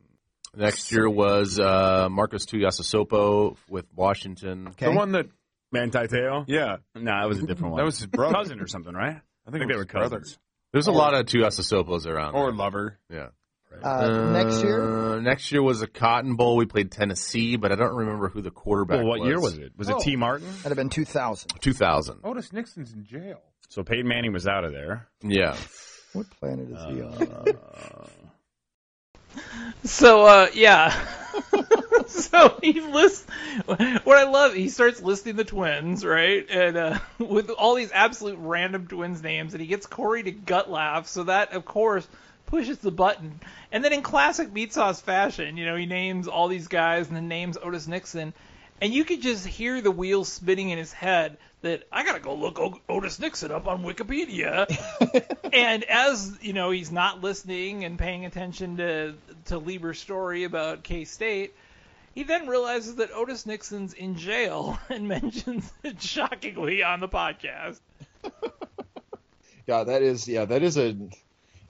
[0.56, 4.68] Next year was uh, Marques Tuiasosopo with Washington.
[4.68, 4.86] Okay.
[4.86, 5.26] The one that,
[5.72, 6.44] Manti Te'o?
[6.46, 7.78] yeah, No, that was a different one.
[7.80, 8.34] that was his brother.
[8.34, 9.20] cousin or something, right?
[9.46, 10.18] I think, it they was were his brother.
[10.20, 10.38] cousins.
[10.72, 12.34] There's a lot of Tuiasosopos around.
[12.34, 12.98] or lover.
[13.10, 13.26] yeah.
[13.82, 16.56] Uh, next year, Uh, next year was a Cotton Bowl.
[16.56, 19.28] We played Tennessee, but I don't remember who the quarterback Well, what was.
[19.28, 19.72] year was it?
[19.76, 19.96] Was Oh.
[19.98, 20.46] it Tee Martin?
[20.48, 21.50] that'd have been 2000.
[21.60, 22.20] 2000.
[22.24, 23.40] Otis Nixon's in jail.
[23.68, 25.08] So Peyton Manning was out of there.
[25.22, 25.56] Yeah.
[26.12, 27.28] What planet is he on?
[27.28, 28.06] Uh,
[29.82, 30.94] So uh yeah.
[32.06, 33.26] so he lists
[33.66, 36.46] what I love, he starts listing the twins, right?
[36.48, 40.70] And uh with all these absolute random twins names and he gets Corey to gut
[40.70, 42.06] laugh, so that of course
[42.54, 43.40] pushes the button,
[43.72, 47.16] and then in classic meat sauce fashion, you know, he names all these guys and
[47.16, 48.32] then names Otis Nixon,
[48.80, 52.32] and you could just hear the wheels spinning in his head that I gotta go
[52.32, 54.66] look o- Otis Nixon up on Wikipedia.
[55.52, 59.14] and as you know, he's not listening and paying attention to
[59.46, 61.54] to Leber's story about K State.
[62.14, 67.80] He then realizes that Otis Nixon's in jail and mentions it shockingly on the podcast.
[69.66, 70.94] Yeah, that is yeah, that is a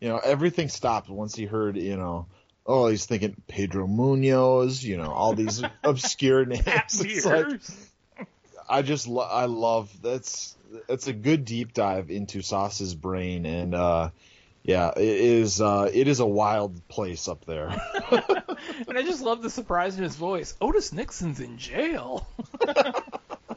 [0.04, 2.26] you know, everything stopped once he heard, you know,
[2.66, 6.62] oh, he's thinking Pedro Munoz, you know, all these obscure names.
[6.66, 7.46] It's like,
[8.68, 10.56] I just lo- I love that's
[10.88, 14.10] that's a good deep dive into Sauce's brain and uh
[14.62, 17.68] yeah, it is uh it is a wild place up there.
[18.10, 20.54] and I just love the surprise in his voice.
[20.60, 22.28] Otis Nixon's in jail.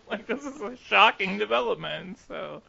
[0.09, 2.19] like this is a shocking development.
[2.29, 2.61] So,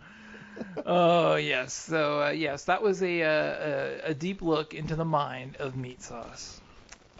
[0.86, 5.04] oh yes, so uh, yes, that was a, uh, a a deep look into the
[5.04, 6.60] mind of meat sauce.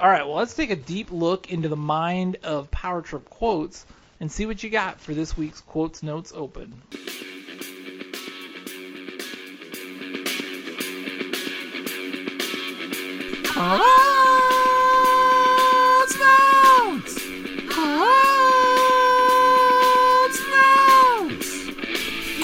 [0.01, 3.85] All right, well let's take a deep look into the mind of Power Trip quotes
[4.21, 6.83] and see what you got for this week's quotes notes open.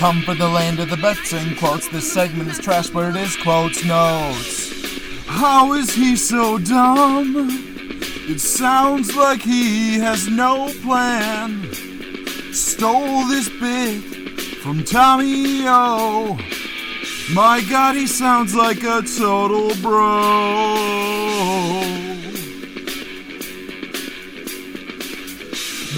[0.05, 1.89] Come for the land of the bets and quotes.
[1.89, 5.25] This segment is trash, but it is quotes notes.
[5.25, 7.49] How is he so dumb?
[8.29, 11.73] It sounds like he has no plan.
[12.53, 14.03] Stole this bit
[14.59, 16.39] from Tommy O.
[17.33, 20.75] My god, he sounds like a total bro.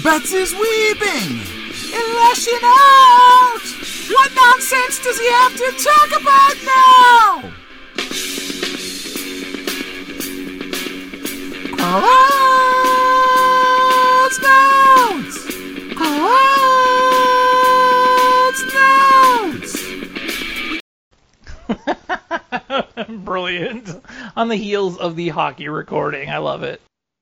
[0.01, 1.41] Bets is weeping
[1.93, 3.76] and lashing out.
[4.09, 7.51] What nonsense does he have to talk about now?
[14.27, 15.37] Quotes notes.
[15.95, 16.23] Quotes
[18.73, 19.73] notes.
[23.25, 24.01] Brilliant.
[24.37, 26.79] On the heels of the Hawkey recording, I love it.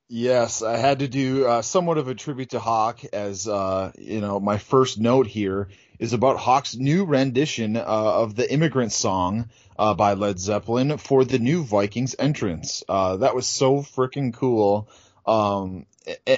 [0.08, 4.22] Yes, I had to do uh, somewhat of a tribute to Hawk, as uh, you
[4.22, 4.40] know.
[4.40, 5.68] My first note here
[6.00, 11.26] is about Hawk's new rendition uh, of the "Immigrant Song" uh, by Led Zeppelin for
[11.26, 12.84] the new Vikings entrance.
[12.88, 14.90] Uh, that was so freaking cool,
[15.26, 15.86] um,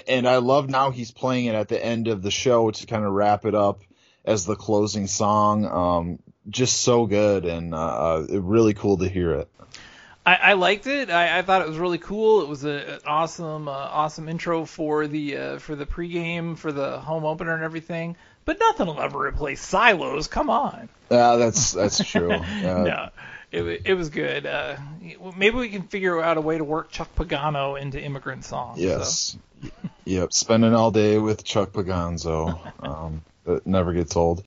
[0.08, 3.06] and I love now he's playing it at the end of the show to kind
[3.06, 3.82] of wrap it up
[4.26, 5.65] as the closing song.
[5.65, 9.50] Um, just so good and uh, uh, really cool to hear it.
[10.26, 11.10] I, I liked it.
[11.10, 12.41] I, I thought it was really cool.
[12.41, 17.00] It was a, an awesome, uh, awesome intro for the for the pregame, for the
[17.00, 18.15] home opener, and everything.
[18.48, 20.28] But nothing will ever replace Silos.
[20.30, 20.88] Come on.
[21.12, 22.32] Uh, that's that's true.
[22.42, 23.10] Uh, no,
[23.52, 24.46] it it was good.
[24.46, 24.78] Uh,
[25.36, 28.78] maybe we can figure out a way to work Chuck Pagano into Immigrant Song.
[28.78, 28.82] so.
[28.82, 29.38] Yes.
[30.06, 30.32] yep.
[30.32, 32.58] Spending all day with Chuck Paganzo.
[32.82, 34.46] Um, that never gets old.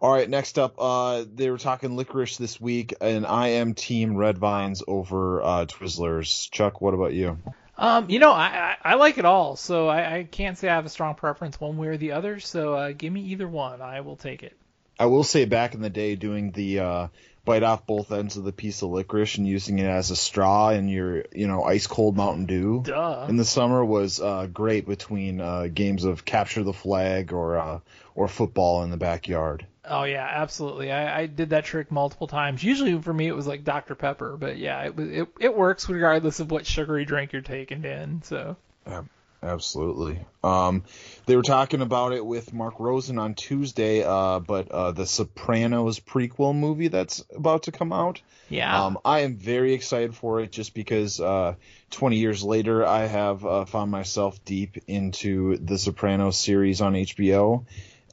[0.00, 0.30] All right.
[0.30, 4.84] Next up, uh, they were talking licorice this week, and I am Team Red Vines
[4.86, 6.48] over uh, Twizzlers.
[6.52, 7.38] Chuck, what about you?
[7.78, 10.74] Um, you know, I, I, I like it all, so I, I can't say I
[10.74, 12.40] have a strong preference one way or the other.
[12.40, 14.56] So uh, give me either one, I will take it.
[14.98, 17.08] I will say, back in the day, doing the uh,
[17.44, 20.70] bite off both ends of the piece of licorice and using it as a straw
[20.70, 23.26] in your, you know, ice cold Mountain Dew Duh.
[23.28, 27.80] in the summer was uh, great between uh, games of capture the flag or uh,
[28.14, 29.66] or football in the backyard.
[29.88, 30.90] Oh yeah, absolutely.
[30.90, 32.62] I, I did that trick multiple times.
[32.62, 36.40] Usually for me it was like Dr Pepper, but yeah, it it, it works regardless
[36.40, 38.22] of what sugary drink you're taking in.
[38.22, 39.08] So Ab-
[39.42, 40.18] Absolutely.
[40.42, 40.84] Um,
[41.26, 46.00] they were talking about it with Mark Rosen on Tuesday, uh, but uh, the Sopranos
[46.00, 48.20] prequel movie that's about to come out.
[48.48, 48.86] Yeah.
[48.86, 51.54] Um, I am very excited for it just because uh,
[51.90, 57.66] 20 years later, I have uh, found myself deep into the Sopranos series on HBO.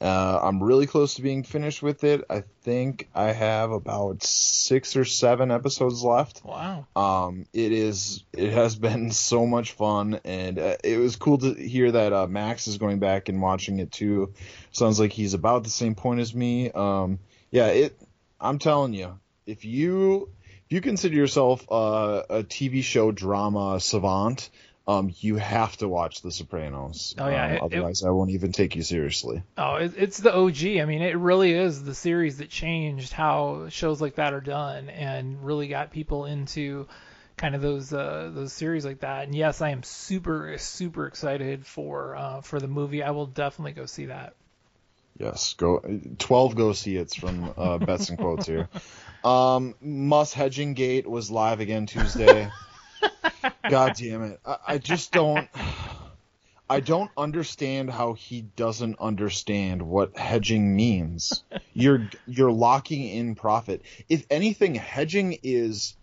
[0.04, 2.24] Uh, I'm really close to being finished with it.
[2.28, 6.42] I think I have about six or seven episodes left.
[6.44, 6.86] wow.
[6.94, 8.22] Um, it is.
[8.34, 12.26] It has been so much fun, and uh, it was cool to hear that uh,
[12.26, 14.34] Max is going back and watching it too.
[14.72, 16.70] Sounds like he's about the same point as me.
[16.70, 17.18] Um,
[17.50, 17.98] yeah, it.
[18.38, 20.28] I'm telling you, if you
[20.66, 24.50] if you consider yourself uh, a TV show drama savant,
[24.86, 27.14] um, you have to watch The Sopranos.
[27.18, 29.42] Oh, yeah, Um, it- it- otherwise, I won't even take you seriously.
[29.56, 30.80] Oh, it, it's the OG.
[30.80, 34.90] I mean, it really is the series that changed how shows like that are done
[34.90, 36.86] and really got people into
[37.36, 39.24] kind of those uh, those series like that.
[39.24, 43.02] And yes, I am super super excited for uh, for the movie.
[43.02, 44.34] I will definitely go see that.
[45.18, 45.80] Yes, go
[46.18, 48.68] twelve go see it's from uh, bets and quotes here.
[49.24, 52.50] Um, Musk hedging gate was live again Tuesday.
[53.70, 54.40] God damn it!
[54.44, 55.48] I, I just don't.
[56.68, 61.44] I don't understand how he doesn't understand what hedging means.
[61.74, 63.82] You're you're locking in profit.
[64.08, 65.94] If anything, hedging is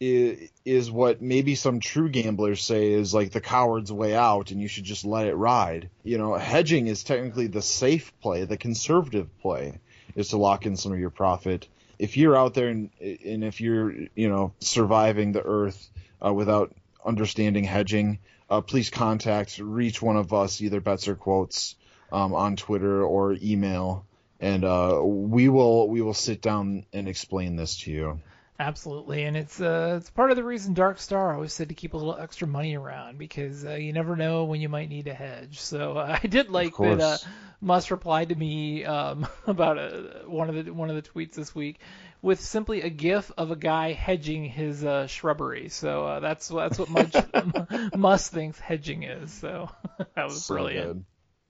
[0.00, 4.60] is, is what maybe some true gamblers say is like the coward's way out and
[4.60, 5.90] you should just let it ride.
[6.04, 9.78] You know, hedging is technically the safe play, the conservative play
[10.14, 11.68] is to lock in some of your profit.
[11.98, 15.88] If you're out there and, and if you're, you know, surviving the earth
[16.24, 18.18] uh, without understanding hedging,
[18.50, 21.76] uh, please contact, reach one of us, either bets or quotes,
[22.12, 24.06] um, on Twitter or email,
[24.40, 28.20] and uh, we will we will sit down and explain this to you.
[28.60, 31.94] Absolutely, and it's uh, it's part of the reason Dark Star always said to keep
[31.94, 35.14] a little extra money around because uh, you never know when you might need a
[35.14, 35.60] hedge.
[35.60, 37.16] So uh, I did like that uh.
[37.60, 39.90] Musk replied to me um, about uh,
[40.26, 41.78] one of the one of the tweets this week
[42.22, 45.68] with simply a GIF of a guy hedging his uh, shrubbery.
[45.68, 47.24] So uh, that's that's what Musk,
[47.96, 49.32] Musk thinks hedging is.
[49.32, 49.70] So
[50.16, 50.86] that was So brilliant.
[50.86, 51.04] good.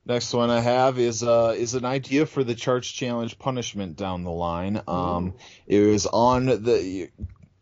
[0.06, 4.24] Next one I have is uh is an idea for the charge challenge punishment down
[4.24, 4.80] the line.
[4.88, 5.34] Um,
[5.66, 7.10] it was on the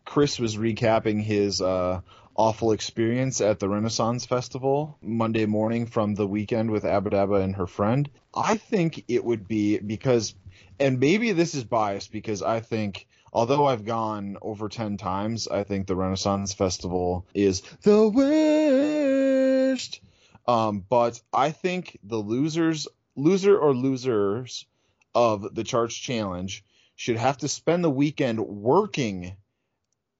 [0.05, 2.01] Chris was recapping his uh
[2.37, 7.67] awful experience at the Renaissance Festival Monday morning from the weekend with Abadaba and her
[7.67, 8.09] friend.
[8.33, 10.35] I think it would be because,
[10.79, 13.07] and maybe this is biased because I think.
[13.33, 19.99] Although I've gone over 10 times, I think the Renaissance Festival is the worst.
[20.47, 24.65] Um, but I think the losers, loser or losers
[25.13, 26.63] of the Charge Challenge
[26.95, 29.35] should have to spend the weekend working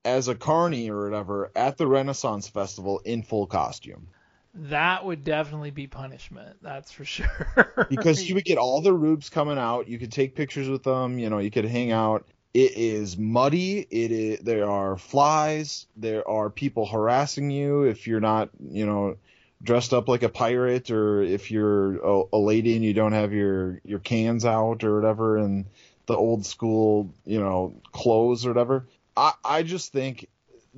[0.04, 4.08] as a carny or whatever at the Renaissance Festival in full costume.
[4.54, 6.56] That would definitely be punishment.
[6.62, 7.86] That's for sure.
[7.88, 9.88] Because you would get all the rubes coming out.
[9.88, 11.18] You could take pictures with them.
[11.18, 12.26] You know, you could hang out.
[12.54, 13.86] It is muddy.
[13.90, 15.86] It is, there are flies.
[15.96, 19.16] There are people harassing you if you're not, you know,
[19.62, 23.32] dressed up like a pirate or if you're a, a lady and you don't have
[23.32, 25.66] your, your cans out or whatever and
[26.06, 28.86] the old school, you know, clothes or whatever.
[29.16, 30.28] I, I just think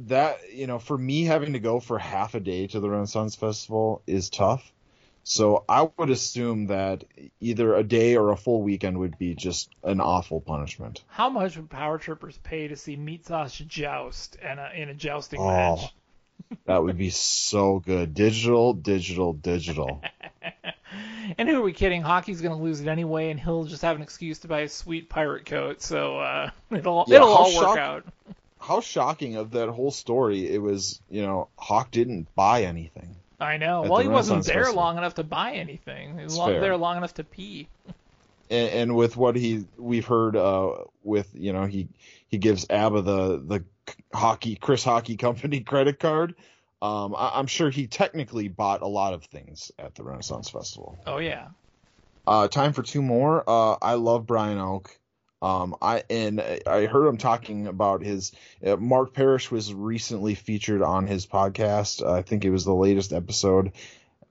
[0.09, 3.35] that, you know, for me having to go for half a day to the Renaissance
[3.35, 4.73] Festival is tough.
[5.23, 7.05] So I would assume that
[7.41, 11.05] either a day or a full weekend would be just an awful punishment.
[11.09, 14.95] How much would Power Trippers pay to see Meat Sauce joust and a, in a
[14.95, 15.47] jousting Oh,
[15.77, 15.95] match?
[16.65, 18.15] that would be so good.
[18.15, 20.03] Digital, digital, digital.
[21.39, 22.03] And who are we kidding?
[22.03, 24.69] Hawkey's going to lose it anyway, and he'll just have an excuse to buy a
[24.69, 25.81] sweet pirate coat.
[25.83, 28.05] So uh, it'll Yeah, it'll all work shock- out.
[28.61, 30.49] How shocking of that whole story.
[30.49, 33.17] It was, you know, Hawk didn't buy anything.
[33.41, 33.83] I know.
[33.83, 34.83] Well, he wasn't there Festival.
[34.83, 36.19] long enough to buy anything.
[36.19, 37.69] He was long, there long enough to pee.
[38.51, 41.89] and, and with what he we've heard uh with you know he
[42.29, 43.65] he gives ABBA the the
[44.13, 46.35] Hawkey Chris Hawkey Company credit card.
[46.83, 50.99] Um, I, I'm sure he technically bought a lot of things at the Renaissance Festival.
[51.07, 51.49] Oh yeah.
[52.27, 53.43] Uh, time for two more.
[53.49, 54.97] Uh, I love Brian Oak.
[55.43, 58.33] Um, I and I heard him talking about his.
[58.65, 62.07] Uh, Mark Parrish was recently featured on his podcast.
[62.07, 63.73] I think it was the latest episode.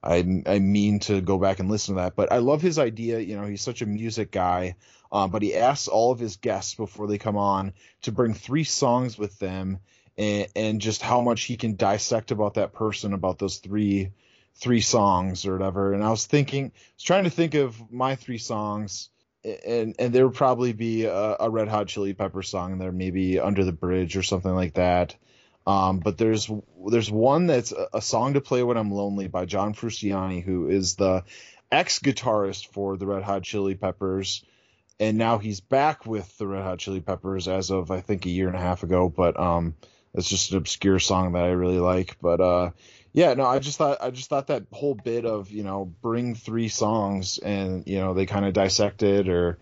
[0.02, 3.18] I I mean to go back and listen to that, but I love his idea.
[3.18, 4.76] You know, he's such a music guy.
[5.12, 8.62] Um, but he asks all of his guests before they come on to bring three
[8.62, 9.80] songs with them,
[10.16, 14.12] and, and just how much he can dissect about that person about those three
[14.54, 15.92] three songs or whatever.
[15.94, 19.08] And I was thinking, I was trying to think of my three songs,
[19.44, 23.38] and and there would probably be a, a Red Hot Chili Pepper song there, maybe
[23.38, 25.16] Under the Bridge or something like that.
[25.66, 26.50] Um, but there's
[26.88, 30.68] there's one that's a, a song to play when I'm lonely by John Frusciante, who
[30.68, 31.24] is the
[31.70, 34.44] ex guitarist for the Red Hot Chili Peppers,
[34.98, 38.30] and now he's back with the Red Hot Chili Peppers as of I think a
[38.30, 39.08] year and a half ago.
[39.08, 39.74] But um,
[40.14, 42.16] it's just an obscure song that I really like.
[42.20, 42.70] But uh,
[43.12, 46.34] yeah, no, I just thought I just thought that whole bit of you know bring
[46.34, 49.58] three songs and you know they kind of dissected or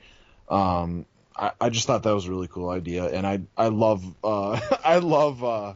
[0.48, 4.04] um, I, I just thought that was a really cool idea, and I I love
[4.22, 5.74] uh I love uh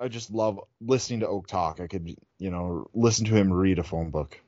[0.00, 1.80] I just love listening to Oak talk.
[1.80, 4.40] I could you know listen to him read a phone book.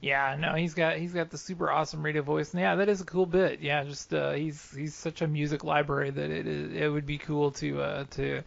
[0.00, 3.00] Yeah, no, he's got he's got the super awesome radio voice, and yeah, that is
[3.00, 3.60] a cool bit.
[3.60, 7.18] Yeah, just uh, he's he's such a music library that it is, it would be
[7.18, 8.42] cool to uh, to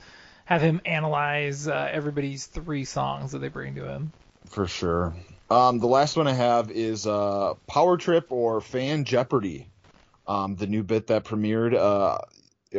[0.45, 4.11] have him analyze uh, everybody's three songs that they bring to him.
[4.47, 5.13] For sure.
[5.49, 9.67] Um, the last one I have is uh, Power Trip or Fan Jeopardy.
[10.27, 12.17] Um, the new bit that premiered, uh,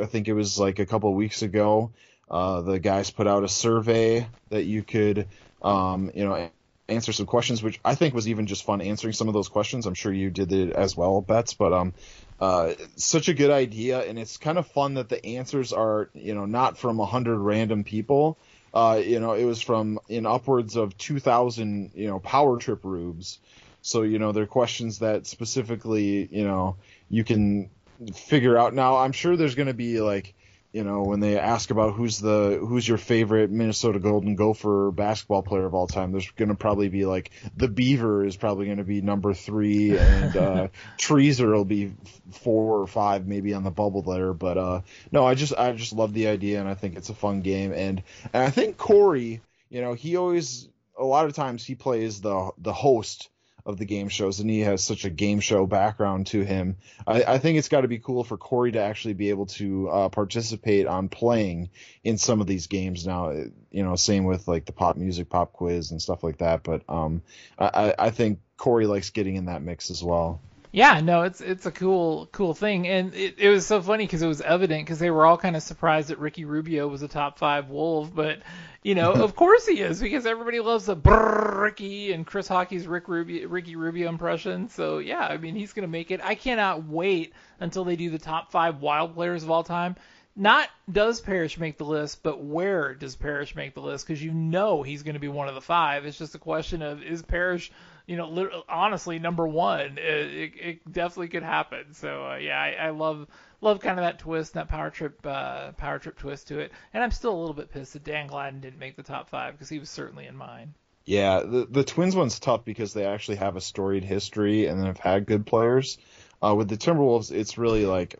[0.00, 1.92] I think it was like a couple weeks ago.
[2.28, 5.28] Uh, the guys put out a survey that you could,
[5.62, 6.50] um, you know,
[6.88, 9.86] answer some questions, which I think was even just fun answering some of those questions.
[9.86, 11.94] I'm sure you did it as well, Bets, but um,
[12.40, 16.34] uh, such a good idea, and it's kind of fun that the answers are you
[16.34, 18.38] know not from a hundred random people.
[18.74, 22.84] Uh, you know, it was from in upwards of two thousand you know power trip
[22.84, 23.38] rubes.
[23.80, 26.76] So you know, they're questions that specifically you know
[27.08, 27.70] you can
[28.14, 28.74] figure out.
[28.74, 30.34] Now, I'm sure there's going to be like
[30.76, 35.42] you know, when they ask about who's the who's your favorite Minnesota Golden Gopher basketball
[35.42, 38.76] player of all time, there's going to probably be like the Beaver is probably going
[38.76, 40.68] to be number three, and uh,
[40.98, 41.94] Treaser will be
[42.30, 44.34] four or five maybe on the bubble there.
[44.34, 47.14] But uh, no, I just I just love the idea, and I think it's a
[47.14, 48.02] fun game, and
[48.34, 50.68] and I think Corey, you know, he always
[50.98, 53.30] a lot of times he plays the the host
[53.66, 56.76] of the game shows, and he has such a game show background to him.
[57.06, 59.88] I, I think it's got to be cool for Corey to actually be able to
[59.88, 61.70] uh, participate on playing
[62.04, 63.32] in some of these games now.
[63.32, 66.62] You know, same with like the pop music, pop quiz, and stuff like that.
[66.62, 67.22] But um,
[67.58, 70.40] I, I think Corey likes getting in that mix as well.
[70.76, 74.20] Yeah, no, it's it's a cool cool thing, and it, it was so funny because
[74.20, 77.08] it was evident because they were all kind of surprised that Ricky Rubio was a
[77.08, 78.40] top five Wolf, but
[78.82, 82.86] you know, of course he is because everybody loves the brrr Ricky and Chris Hawkey's
[82.86, 84.68] Rick Rubio, Ricky Rubio impression.
[84.68, 86.20] So yeah, I mean he's gonna make it.
[86.22, 89.96] I cannot wait until they do the top five Wild players of all time.
[90.38, 94.06] Not does Parrish make the list, but where does Parrish make the list?
[94.06, 96.04] Because you know he's going to be one of the five.
[96.04, 97.72] It's just a question of is Parrish
[98.06, 101.92] you know, literally, honestly, number one, it, it, it definitely could happen.
[101.92, 103.26] So uh, yeah, I, I love
[103.60, 106.72] love kind of that twist, that power trip uh, power trip twist to it.
[106.94, 109.54] And I'm still a little bit pissed that Dan Gladden didn't make the top five
[109.54, 110.74] because he was certainly in mine.
[111.04, 114.98] Yeah, the the Twins one's tough because they actually have a storied history and have
[114.98, 115.98] had good players.
[116.42, 118.16] Uh, with the Timberwolves, it's really like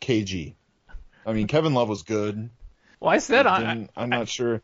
[0.00, 0.54] KG.
[1.26, 2.50] I mean, Kevin Love was good.
[3.00, 4.62] Well, I said I, I'm not sure.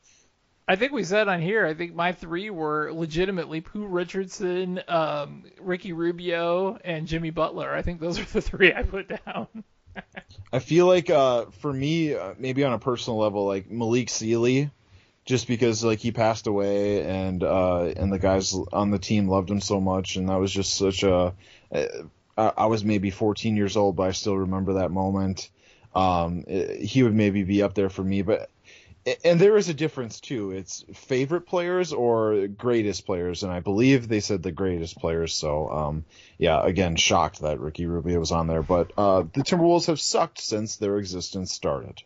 [0.71, 1.67] I think we said on here.
[1.67, 7.75] I think my three were legitimately Pooh Richardson, um, Ricky Rubio, and Jimmy Butler.
[7.75, 9.49] I think those are the three I put down.
[10.53, 14.71] I feel like uh, for me, uh, maybe on a personal level, like Malik Sealy,
[15.25, 19.51] just because like he passed away and uh, and the guys on the team loved
[19.51, 21.35] him so much, and that was just such a.
[21.73, 25.51] Uh, I was maybe 14 years old, but I still remember that moment.
[25.97, 28.49] Um, it, he would maybe be up there for me, but
[29.25, 30.51] and there is a difference too.
[30.51, 35.35] It's favorite players or greatest players, and I believe they said the greatest players.
[35.35, 36.05] So, um,
[36.39, 38.63] yeah, again, shocked that Ricky Rubio was on there.
[38.63, 42.03] But uh, the Timberwolves have sucked since their existence started.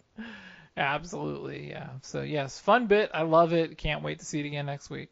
[0.77, 1.91] Absolutely, yeah.
[2.03, 3.11] So yes, fun bit.
[3.15, 3.79] I love it.
[3.79, 5.11] Can't wait to see it again next week.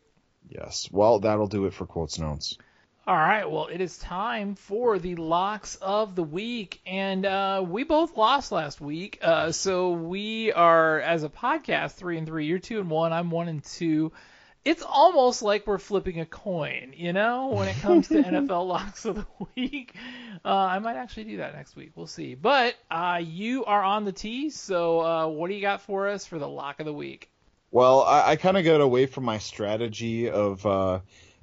[0.49, 0.89] Yes.
[0.91, 2.59] Well, that'll do it for quotes notes.
[3.05, 7.83] All right, well, it is time for the locks of the week, and uh, we
[7.83, 12.47] both lost last week, uh, so we are as a podcast three and three.
[12.47, 13.13] You're two and one.
[13.13, 14.13] I'm one and two.
[14.65, 19.05] It's almost like we're flipping a coin, you know, when it comes to NFL locks
[19.05, 19.27] of the
[19.57, 19.97] week.
[20.45, 21.91] Uh, I might actually do that next week.
[21.97, 22.37] We'll see.
[22.37, 26.25] But uh, you are on the tee, so uh, what do you got for us
[26.25, 27.29] for the lock of the week?
[27.73, 31.01] Well, I, I kind of got away from my strategy of uh,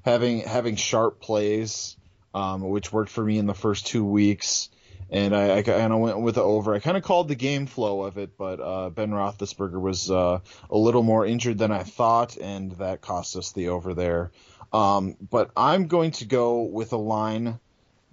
[0.09, 1.95] having having sharp plays,
[2.33, 4.69] um, which worked for me in the first two weeks.
[5.11, 6.75] And I, I of went with the over.
[6.75, 10.39] I kind of called the game flow of it, but uh, Ben Roethlisberger was uh,
[10.69, 14.31] a little more injured than I thought, and that cost us the over there.
[14.71, 17.59] Um, but I'm going to go with a line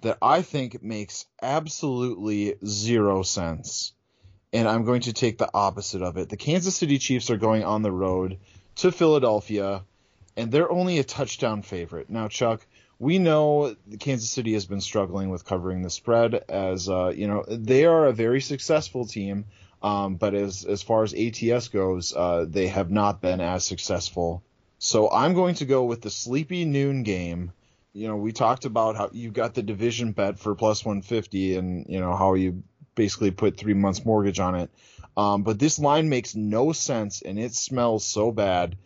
[0.01, 3.93] that I think makes absolutely zero sense,
[4.51, 6.29] and I'm going to take the opposite of it.
[6.29, 8.39] The Kansas City Chiefs are going on the road
[8.77, 9.83] to Philadelphia
[10.37, 12.09] and they're only a touchdown favorite.
[12.09, 12.65] Now, Chuck,
[12.99, 17.43] we know Kansas City has been struggling with covering the spread, as uh, you know
[17.47, 19.45] they are a very successful team,
[19.81, 24.43] um, but as as far as ATS goes, uh, they have not been as successful.
[24.79, 27.51] So I'm going to go with the sleepy noon game.
[27.93, 31.85] You know, we talked about how you got the division bet for plus 150, and
[31.89, 32.63] you know how you
[32.95, 34.69] basically put three months mortgage on it.
[35.15, 38.77] Um, but this line makes no sense, and it smells so bad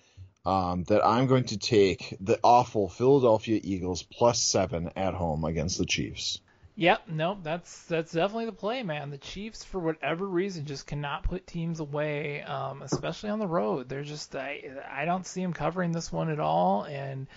[0.45, 5.77] um, that I'm going to take the awful Philadelphia Eagles plus seven at home against
[5.77, 6.39] the Chiefs.
[6.75, 9.11] Yep, no, that's that's definitely the play, man.
[9.11, 13.89] The Chiefs, for whatever reason, just cannot put teams away, um, especially on the road.
[13.89, 17.27] They're just I I don't see them covering this one at all, and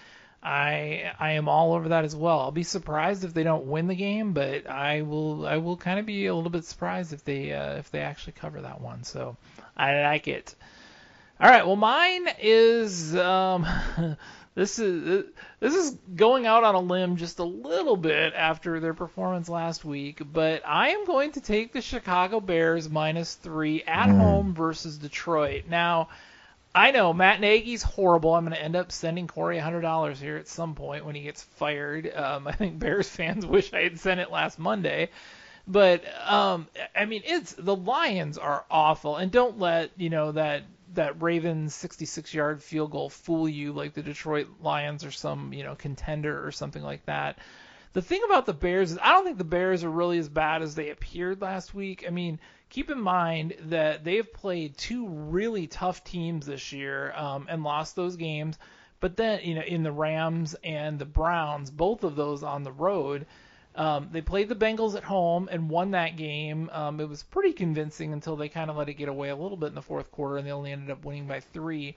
[0.43, 2.41] I I am all over that as well.
[2.41, 5.99] I'll be surprised if they don't win the game, but I will I will kind
[5.99, 9.03] of be a little bit surprised if they uh, if they actually cover that one.
[9.03, 9.37] So
[9.77, 10.55] I like it.
[11.45, 11.67] All right.
[11.67, 13.67] Well, mine is um,
[14.55, 15.27] this is
[15.61, 19.85] this is going out on a limb just a little bit after their performance last
[19.85, 24.17] week, but I am going to take the Chicago Bears minus three at Mm.
[24.17, 25.65] home versus Detroit.
[25.69, 26.09] Now,
[26.75, 28.35] I know Matt Nagy's horrible.
[28.35, 31.43] I'm going to end up sending Corey $100 here at some point when he gets
[31.43, 32.11] fired.
[32.11, 35.11] Um, I think Bears fans wish I had sent it last Monday.
[35.69, 40.63] But um, I mean, it's the Lions are awful, and don't let you know that
[40.95, 45.75] that Ravens 66-yard field goal fool you like the Detroit Lions or some you know
[45.75, 47.39] contender or something like that.
[47.93, 50.63] The thing about the Bears is I don't think the Bears are really as bad
[50.63, 52.05] as they appeared last week.
[52.07, 57.47] I mean, keep in mind that they've played two really tough teams this year um,
[57.49, 58.59] and lost those games.
[58.99, 62.73] But then, you know, in the Rams and the Browns, both of those on the
[62.73, 63.27] road,
[63.75, 66.71] um, they played the Bengals at home and won that game.
[66.73, 69.57] Um, it was pretty convincing until they kind of let it get away a little
[69.57, 71.97] bit in the fourth quarter, and they only ended up winning by three.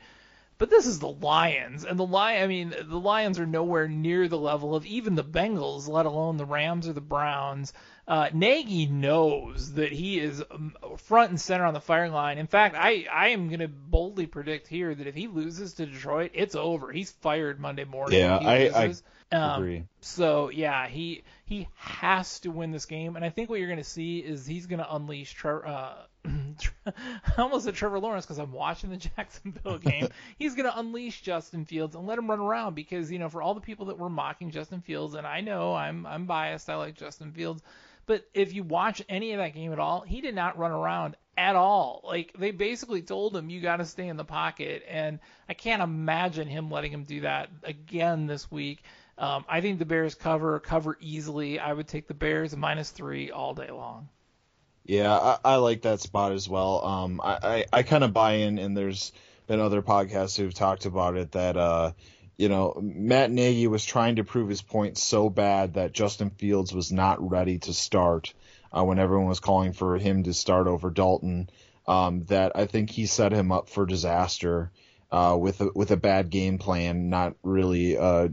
[0.57, 2.43] But this is the Lions, and the Lion.
[2.43, 6.37] I mean, the Lions are nowhere near the level of even the Bengals, let alone
[6.37, 7.73] the Rams or the Browns.
[8.07, 12.37] Uh, Nagy knows that he is um, front and center on the firing line.
[12.37, 15.85] In fact, I, I am going to boldly predict here that if he loses to
[15.85, 16.91] Detroit, it's over.
[16.91, 18.19] He's fired Monday morning.
[18.19, 18.93] Yeah, I- I.
[19.29, 19.83] Um, agree.
[19.99, 23.77] So yeah, he he has to win this game, and I think what you're going
[23.77, 25.33] to see is he's going to unleash.
[25.33, 25.95] Tre- uh,
[26.85, 26.91] I
[27.37, 30.07] almost said Trevor Lawrence because I'm watching the Jacksonville game.
[30.39, 33.41] he's going to unleash Justin Fields and let him run around because you know for
[33.41, 36.69] all the people that were mocking Justin Fields, and I know I'm I'm biased.
[36.69, 37.61] I like Justin Fields.
[38.07, 41.15] But if you watch any of that game at all, he did not run around
[41.37, 42.01] at all.
[42.03, 45.83] Like they basically told him you got to stay in the pocket, and I can't
[45.83, 48.81] imagine him letting him do that again this week.
[49.19, 51.59] Um, I think the Bears cover cover easily.
[51.59, 54.09] I would take the Bears minus three all day long.
[54.85, 56.85] Yeah, I, I like that spot as well.
[56.85, 59.11] Um, I, I, I kind of buy in, and there's
[59.45, 61.91] been other podcasts who've talked about it that, uh,
[62.37, 66.73] you know, Matt Nagy was trying to prove his point so bad that Justin Fields
[66.73, 68.33] was not ready to start
[68.71, 71.49] uh, when everyone was calling for him to start over Dalton.
[71.87, 74.71] Um, that I think he set him up for disaster
[75.09, 78.27] uh, with a, with a bad game plan, not really, uh,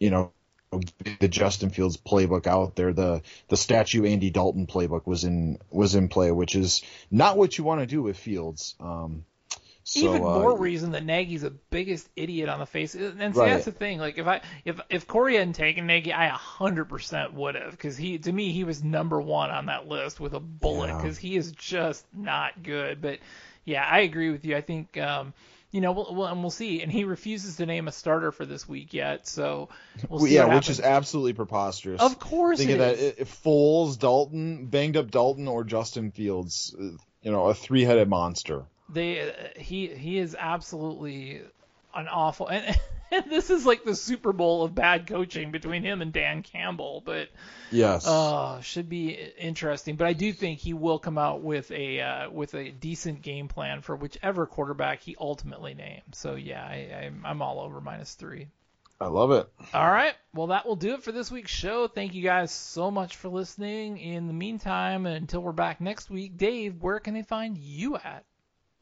[0.00, 0.32] you know,
[1.20, 2.92] the Justin Fields playbook out there.
[2.92, 7.56] The the statue Andy Dalton playbook was in was in play, which is not what
[7.56, 8.74] you want to do with Fields.
[8.80, 9.24] Um,
[9.90, 12.94] so, Even uh, more reason that Nagy's the biggest idiot on the face.
[12.94, 13.52] And see, Right.
[13.52, 13.98] that's the thing.
[13.98, 18.18] Like if I if if Corey hadn't taken Nagy, I 100% would have because he
[18.18, 20.96] to me he was number one on that list with a bullet Yeah.
[20.98, 23.00] because he is just not good.
[23.00, 23.20] But
[23.64, 24.56] yeah, I agree with you.
[24.56, 24.98] I think.
[24.98, 25.32] um
[25.70, 26.80] you know, we'll, we'll, and we'll see.
[26.80, 29.68] And he refuses to name a starter for this week yet, so
[30.08, 30.34] we'll see.
[30.34, 32.00] yeah, which is absolutely preposterous.
[32.00, 32.98] Of course Think of that.
[33.20, 36.84] If Foles, Dalton, banged up Dalton, or Justin Fields, uh,
[37.20, 38.64] you know, a three headed monster.
[38.88, 41.42] They uh, he he is absolutely
[41.94, 42.78] an awful and,
[43.10, 47.02] and this is like the Super Bowl of bad coaching between him and Dan Campbell,
[47.04, 47.28] but
[47.70, 48.06] Yes.
[48.06, 49.96] uh, should be interesting.
[49.96, 53.48] But I do think he will come out with a uh, with a decent game
[53.48, 56.16] plan for whichever quarterback he ultimately names.
[56.18, 58.48] So yeah, I, I'm I'm all over minus three.
[59.00, 59.48] I love it.
[59.72, 60.14] All right.
[60.34, 61.86] Well, that will do it for this week's show.
[61.86, 63.98] Thank you guys so much for listening.
[63.98, 68.24] In the meantime, until we're back next week, Dave, where can they find you at?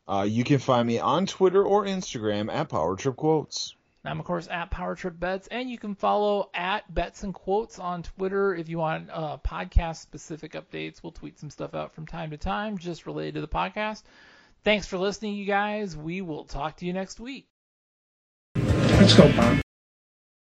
[0.09, 3.75] Uh, you can find me on Twitter or Instagram at Power Trip Quotes.
[4.05, 7.81] I'm, of course, at Power Trip Bets, and you can follow at Bets and Quotes
[7.81, 11.03] on Twitter if you want uh, podcast specific updates.
[11.03, 14.05] We'll tweet some stuff out from time to time just related to the podcast.
[14.63, 15.97] Thanks for listening, you guys.
[15.97, 17.49] We will talk to you next week.
[18.55, 19.61] Let's go, Bob.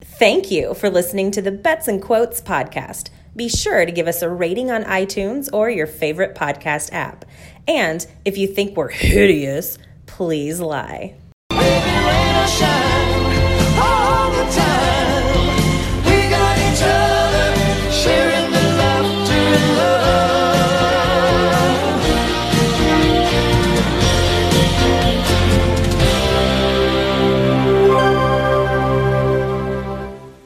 [0.02, 3.10] Thank you for listening to the Bets and Quotes podcast.
[3.38, 7.24] Be sure to give us a rating on iTunes or your favorite podcast app.
[7.68, 9.78] And if you think we're hideous,
[10.08, 11.14] please lie.